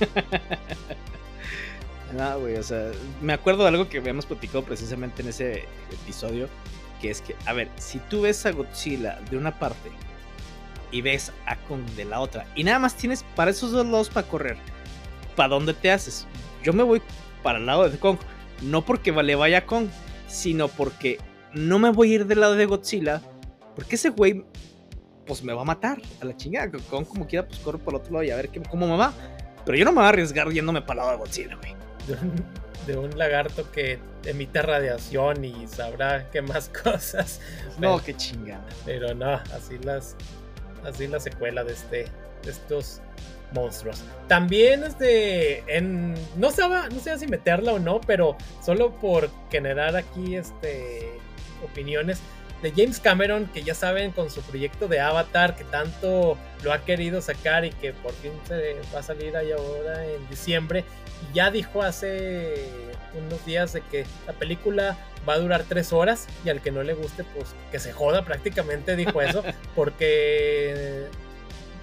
[2.12, 2.90] no, güey, o sea,
[3.20, 6.48] me acuerdo de algo que habíamos platicado precisamente en ese episodio,
[7.00, 9.90] que es que, a ver, si tú ves a Godzilla de una parte
[10.92, 14.08] y ves a Kong de la otra, y nada más tienes para esos dos lados
[14.08, 14.56] para correr,
[15.34, 16.26] ¿para dónde te haces?
[16.62, 17.00] Yo me voy
[17.42, 18.18] para el lado de Kong.
[18.62, 19.86] No porque le vaya a Kong,
[20.26, 21.18] sino porque
[21.52, 23.22] no me voy a ir del lado de Godzilla.
[23.76, 24.44] Porque ese güey,
[25.26, 26.72] pues me va a matar a la chingada.
[26.90, 29.12] Kong, como quiera, pues corro por el otro lado y a ver cómo me va.
[29.64, 31.76] Pero yo no me voy a arriesgar yéndome para el lado de Godzilla, güey.
[32.86, 37.40] De un, lagarto que emite radiación y sabrá qué más cosas.
[37.78, 38.64] No, qué chingada.
[38.84, 40.16] Pero no, así las.
[40.84, 42.06] Así la secuela de este.
[42.42, 43.00] De estos
[43.52, 44.02] monstruos.
[44.28, 49.96] También este en no sé no sé si meterla o no, pero solo por generar
[49.96, 51.18] aquí este
[51.64, 52.20] opiniones
[52.62, 56.84] de James Cameron, que ya saben con su proyecto de Avatar que tanto lo ha
[56.84, 60.84] querido sacar y que por fin se va a salir ahí ahora en diciembre.
[61.30, 62.68] Y ya dijo hace
[63.16, 64.96] unos días de que la película
[65.28, 68.24] va a durar tres horas y al que no le guste, pues que se joda
[68.24, 69.42] prácticamente, dijo eso,
[69.74, 71.06] porque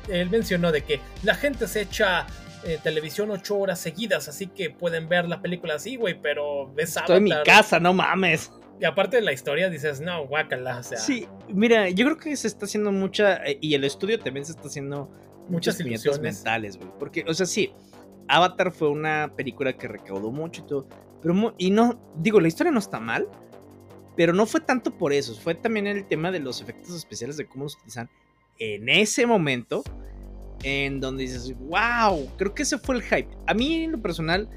[0.07, 2.25] él mencionó de que la gente se echa
[2.65, 6.95] eh, televisión ocho horas seguidas, así que pueden ver la película así, güey, pero ves
[6.95, 8.51] Estoy en mi casa, no mames.
[8.79, 10.97] Y aparte de la historia dices, no, guácala, o sea.
[10.97, 14.53] Sí, mira, yo creo que se está haciendo mucha, eh, y el estudio también se
[14.53, 15.09] está haciendo
[15.47, 16.89] muchas, muchas mentales, güey.
[16.99, 17.71] Porque, o sea, sí,
[18.27, 20.87] Avatar fue una película que recaudó mucho y todo,
[21.21, 23.27] pero, y no, digo, la historia no está mal,
[24.15, 27.45] pero no fue tanto por eso, fue también el tema de los efectos especiales, de
[27.45, 28.09] cómo los utilizan
[28.59, 29.83] en ese momento,
[30.63, 33.29] en donde dices, wow, creo que ese fue el hype.
[33.47, 34.47] A mí, en lo personal,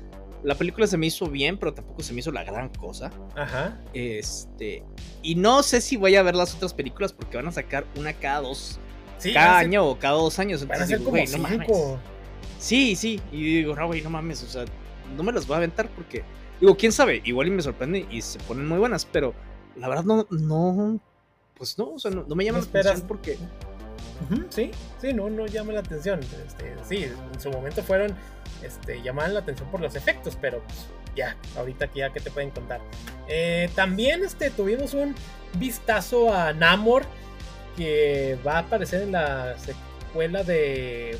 [0.43, 3.11] la película se me hizo bien, pero tampoco se me hizo la gran cosa.
[3.34, 3.80] Ajá.
[3.95, 4.82] Este.
[5.22, 8.12] Y no sé si voy a ver las otras películas porque van a sacar una
[8.12, 8.78] cada dos.
[9.32, 10.62] cada año o cada dos años.
[10.62, 11.68] Entonces digo, güey, no mames.
[12.59, 13.20] Sí, sí.
[13.32, 14.43] Y digo, no, güey, no mames.
[14.43, 14.64] O sea,
[15.16, 16.24] no me las voy a aventar porque.
[16.61, 19.34] Digo, quién sabe, igual y me sorprende y se ponen muy buenas, pero
[19.76, 21.01] la verdad no, no,
[21.57, 23.39] pues no, o sea, no, me llama la atención porque
[24.51, 24.70] sí,
[25.01, 26.20] sí, no, no llama la atención.
[26.20, 28.14] Este, sí, en su momento fueron,
[28.62, 32.30] este, llamaban la atención por los efectos, pero pues, ya, ahorita aquí ya que te
[32.30, 32.80] pueden contar.
[33.28, 35.14] Eh, también este, tuvimos un
[35.54, 37.04] vistazo a Namor
[37.76, 41.18] que va a aparecer en la secuela de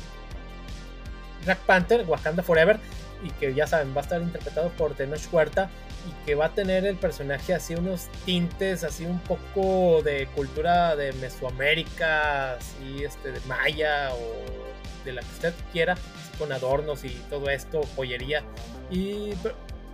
[1.45, 2.79] Black Panther, Wakanda Forever,
[3.23, 5.69] y que ya saben, va a estar interpretado por Tenoch Huerta
[6.07, 10.95] y que va a tener el personaje así unos tintes así un poco de cultura
[10.95, 15.95] de Mesoamérica, así este de maya o de la que usted quiera,
[16.37, 18.43] con adornos y todo esto, joyería.
[18.89, 19.33] Y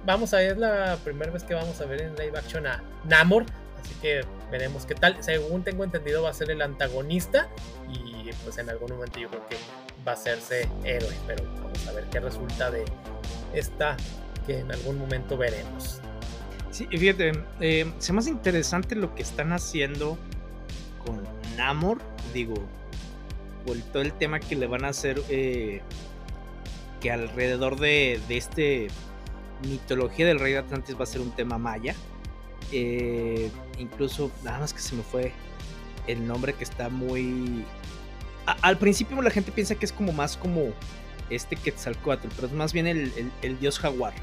[0.06, 3.46] vamos a ver, la primera vez que vamos a ver en live action a Namor,
[3.82, 4.22] así que
[4.52, 5.24] veremos qué tal.
[5.24, 7.50] Según tengo entendido va a ser el antagonista
[7.90, 9.58] y pues en algún momento yo creo que
[10.06, 12.86] va a hacerse héroe, pero vamos a ver qué resulta de
[13.54, 13.98] esta
[14.46, 16.02] que en algún momento veremos.
[16.72, 20.18] Sí, fíjate, eh, se me interesante lo que están haciendo
[21.06, 21.22] con
[21.56, 22.00] Namor,
[22.34, 22.56] digo,
[23.66, 25.82] por todo el tema que le van a hacer, eh,
[27.04, 28.88] que alrededor de, de este
[29.68, 31.94] mitología del rey de Atlantis va a ser un tema maya.
[32.72, 35.32] Eh, incluso, nada más que se me fue
[36.08, 37.64] el nombre que está muy...
[38.46, 40.74] al principio la gente piensa que es como más como
[41.30, 44.14] este Quetzalcoatl, pero es más bien el dios jaguar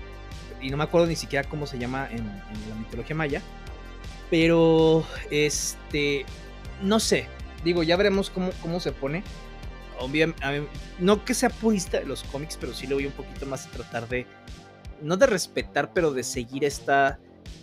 [0.61, 2.27] y no me acuerdo ni siquiera cómo se llama en,
[2.69, 3.43] la mitología maya.
[4.31, 6.25] Pero, este,
[6.83, 7.27] no sé,
[7.65, 9.25] digo, ya veremos cómo, cómo se pone.
[10.99, 13.71] No que sea purista de los cómics, pero sí lo voy un poquito más a
[13.71, 14.27] tratar de,
[15.03, 17.19] no de respetar, pero de seguir esta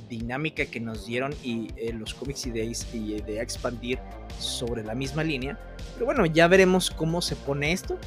[0.10, 4.00] dinámica que nos dieron y eh, los cómics y de, y expandir
[4.40, 5.60] sobre la misma línea.
[5.94, 7.98] Pero bueno, ya veremos cómo se pone esto.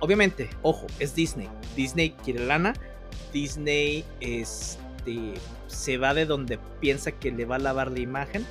[0.00, 1.48] Obviamente, ojo, es Disney.
[1.76, 2.74] Disney quiere lana
[3.34, 5.34] Disney este,
[5.66, 8.46] se va de donde piensa que le va a lavar la imagen,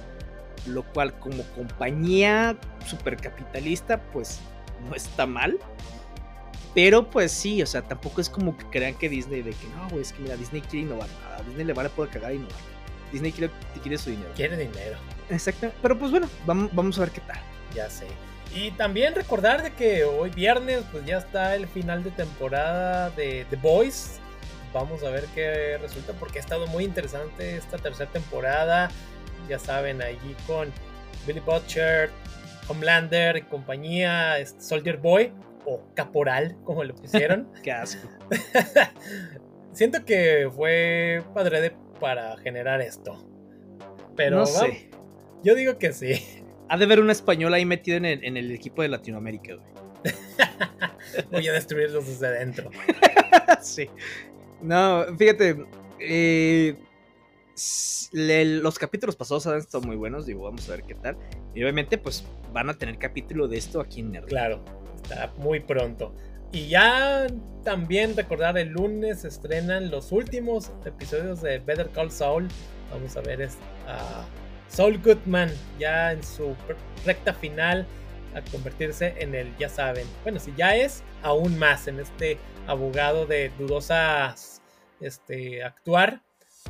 [0.68, 4.40] lo cual como compañía supercapitalista pues
[4.90, 5.60] no está mal.
[6.74, 9.90] Pero pues sí, o sea, tampoco es como que crean que Disney de que no,
[9.90, 11.08] güey, es que mira, Disney quiere innovar.
[11.38, 12.58] A Disney le vale poder cagar e innovar.
[13.12, 14.32] Disney quiere, quiere su dinero.
[14.36, 14.98] Quiere dinero.
[15.30, 15.72] Exacto.
[15.82, 17.40] Pero pues bueno, vamos, vamos a ver qué tal.
[17.76, 18.08] Ya sé.
[18.56, 23.46] Y también recordar de que hoy viernes pues ya está el final de temporada de
[23.50, 24.20] The Boys
[24.74, 28.90] vamos a ver qué resulta porque ha estado muy interesante esta tercera temporada.
[29.48, 30.72] Ya saben, allí con
[31.28, 32.10] Billy Butcher,
[32.68, 35.32] Homelander y compañía, Soldier Boy
[35.66, 37.50] o Caporal, como le pusieron.
[37.64, 38.08] qué asco.
[39.74, 43.28] Siento que fue padre de, para generar esto.
[44.16, 44.90] Pero no sé.
[45.44, 46.14] yo digo que sí.
[46.70, 50.16] Ha de haber un español ahí metido en el, en el equipo de Latinoamérica, güey.
[51.30, 52.72] Voy a destruirlos desde adentro.
[53.62, 53.90] sí.
[54.62, 55.66] No, fíjate,
[56.00, 56.76] eh,
[58.12, 61.18] los capítulos pasados han estado muy buenos, digo, vamos a ver qué tal.
[61.54, 64.26] Y obviamente, pues van a tener capítulo de esto aquí en Nerd.
[64.26, 64.64] Claro,
[64.96, 66.16] está muy pronto.
[66.52, 67.28] Y ya
[67.64, 72.48] también recordar, el lunes se estrenan los últimos episodios de Better Call Saul.
[72.92, 73.58] Vamos a ver es,
[74.68, 76.56] Saul Goodman ya en su
[77.06, 77.88] recta final
[78.36, 82.38] a convertirse en el, ya saben, bueno, si ya es, aún más en este
[82.68, 84.62] abogado de dudosas
[85.00, 86.24] este, actuar,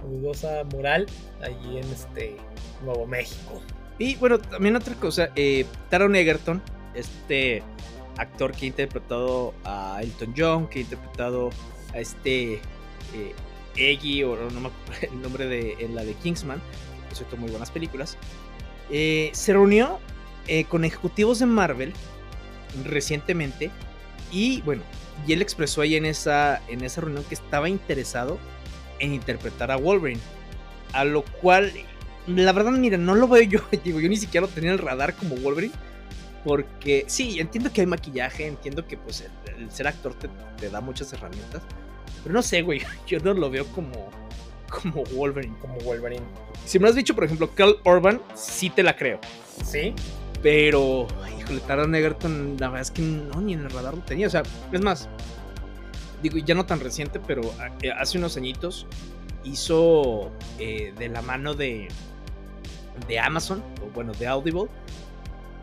[0.03, 1.07] dudosa moral,
[1.41, 2.37] allí en este
[2.83, 3.61] Nuevo México.
[3.99, 6.61] Y bueno, también otra cosa, eh, Taron Egerton,
[6.93, 7.63] este
[8.17, 11.49] actor que ha interpretado a Elton John, que ha interpretado
[11.93, 13.35] a este eh,
[13.75, 16.61] Eggy, o no me acuerdo el nombre de en la de Kingsman,
[17.07, 18.17] por cierto, muy buenas películas,
[18.89, 19.99] eh, se reunió
[20.47, 21.93] eh, con ejecutivos de Marvel
[22.85, 23.71] recientemente
[24.31, 24.83] y bueno,
[25.27, 28.37] y él expresó ahí en esa, en esa reunión que estaba interesado
[28.99, 30.21] en interpretar a Wolverine.
[30.93, 31.71] A lo cual,
[32.27, 33.59] la verdad, mira, no lo veo yo.
[33.83, 35.73] Digo, yo ni siquiera lo tenía en el radar como Wolverine.
[36.43, 39.23] Porque sí, entiendo que hay maquillaje, entiendo que pues
[39.57, 41.61] el, ser actor te, da muchas herramientas.
[42.21, 44.09] Pero no sé, güey, yo no lo veo como,
[44.69, 45.55] como Wolverine.
[45.59, 46.23] Como Wolverine.
[46.65, 49.19] Si me has dicho, por ejemplo, Carl Urban, sí te la creo.
[49.63, 49.93] Sí.
[50.41, 51.07] Pero,
[51.39, 54.27] híjole, Taron Egerton, la verdad es que no, ni en el radar lo tenía.
[54.27, 55.07] O sea, es más,
[56.23, 57.41] digo, ya no tan reciente, pero
[57.81, 58.87] eh, hace unos añitos
[59.43, 61.89] hizo eh, de la mano de,
[63.07, 64.67] de Amazon, o bueno, de Audible,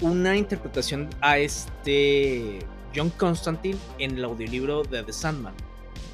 [0.03, 2.61] una interpretación a este
[2.95, 5.55] John Constantine en el audiolibro de The Sandman.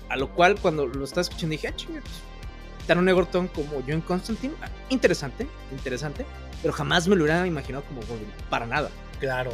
[0.08, 2.08] A lo cual, cuando lo estaba escuchando, dije, ah, chingados.
[2.86, 6.24] Taron Egerton como John Constantine, ah, interesante, interesante,
[6.62, 8.00] pero jamás me lo hubiera imaginado como
[8.48, 8.90] para nada.
[9.18, 9.52] Claro.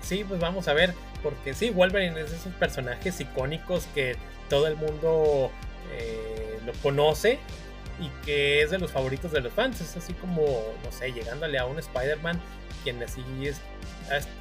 [0.00, 0.94] Sí, pues vamos a ver,
[1.24, 4.16] porque sí, Wolverine es de esos personajes icónicos que
[4.48, 5.50] todo el mundo
[5.92, 7.38] eh, lo conoce
[7.98, 9.80] y que es de los favoritos de los fans.
[9.80, 10.44] Es así como,
[10.84, 12.40] no sé, llegándole a un Spider-Man,
[12.84, 13.60] quien así es,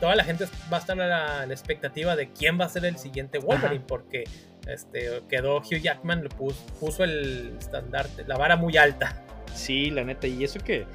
[0.02, 2.98] Toda la gente va a estar a la, expectativa de quién va a ser el
[2.98, 4.26] siguiente Wolverine, porque
[4.68, 9.24] este, quedó Hugh Jackman, le puso, el estandarte, la vara muy alta.
[9.56, 10.86] Sí, la neta, y eso que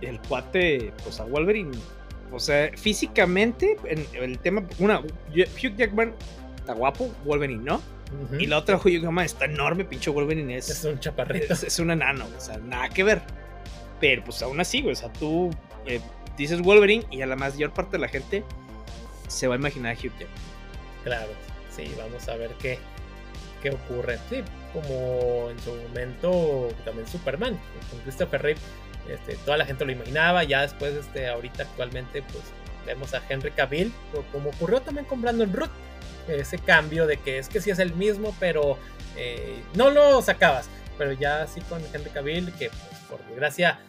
[0.00, 1.76] el cuate, pues a Wolverine,
[2.32, 6.14] o sea, físicamente, en el tema, una, Hugh Jackman
[6.56, 7.80] está guapo, Wolverine, ¿no?
[8.38, 10.70] Y la otra Hugh Jackman está enorme, pinche Wolverine es.
[10.70, 11.54] Es un chaparrito.
[11.54, 13.22] Es, un enano, o sea, nada que ver.
[14.00, 15.50] Pero pues aún así, güey, o sea, tú
[15.86, 16.00] eh,
[16.36, 18.44] dices Wolverine y a la mayor parte de la gente
[19.28, 20.28] se va a imaginar a Hugh Jackman.
[21.04, 21.32] Claro,
[21.70, 22.78] sí, vamos a ver qué,
[23.62, 24.18] qué ocurre.
[24.28, 27.58] Sí, como en su momento también Superman,
[27.90, 28.60] con Christopher Reeve
[29.10, 32.44] este, toda la gente lo imaginaba, ya después, este, ahorita actualmente, pues
[32.86, 33.92] vemos a Henry Cavill,
[34.32, 35.70] como ocurrió también con Brandon Root,
[36.28, 38.78] ese cambio de que es que sí es el mismo, pero
[39.16, 43.80] eh, no lo sacabas, pero ya así con Henry Cavill, que pues, por desgracia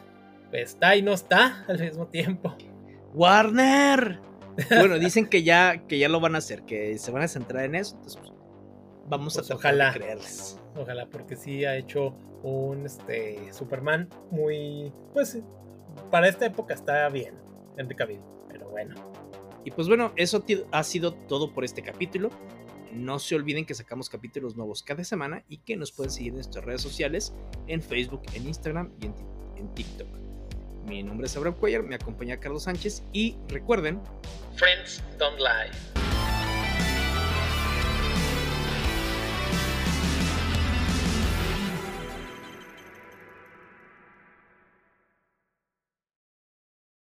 [0.51, 2.55] está y no está al mismo tiempo.
[3.13, 4.19] Warner.
[4.69, 7.65] Bueno, dicen que ya, que ya lo van a hacer, que se van a centrar
[7.65, 8.33] en eso, entonces pues,
[9.07, 10.59] vamos a pues, ojalá, creerles.
[10.77, 15.39] Ojalá, porque sí ha hecho un este, Superman muy, pues,
[16.11, 17.33] para esta época está bien,
[17.77, 18.95] Henry Cavill, pero bueno.
[19.63, 22.29] Y pues bueno, eso ha sido todo por este capítulo.
[22.93, 26.35] No se olviden que sacamos capítulos nuevos cada semana y que nos pueden seguir en
[26.35, 27.33] nuestras redes sociales,
[27.67, 30.07] en Facebook, en Instagram y en, TikTok.
[30.85, 33.99] Mi nombre es Abraham Cuellar, me acompaña Carlos Sánchez y recuerden...
[34.55, 35.96] Friends don't lie.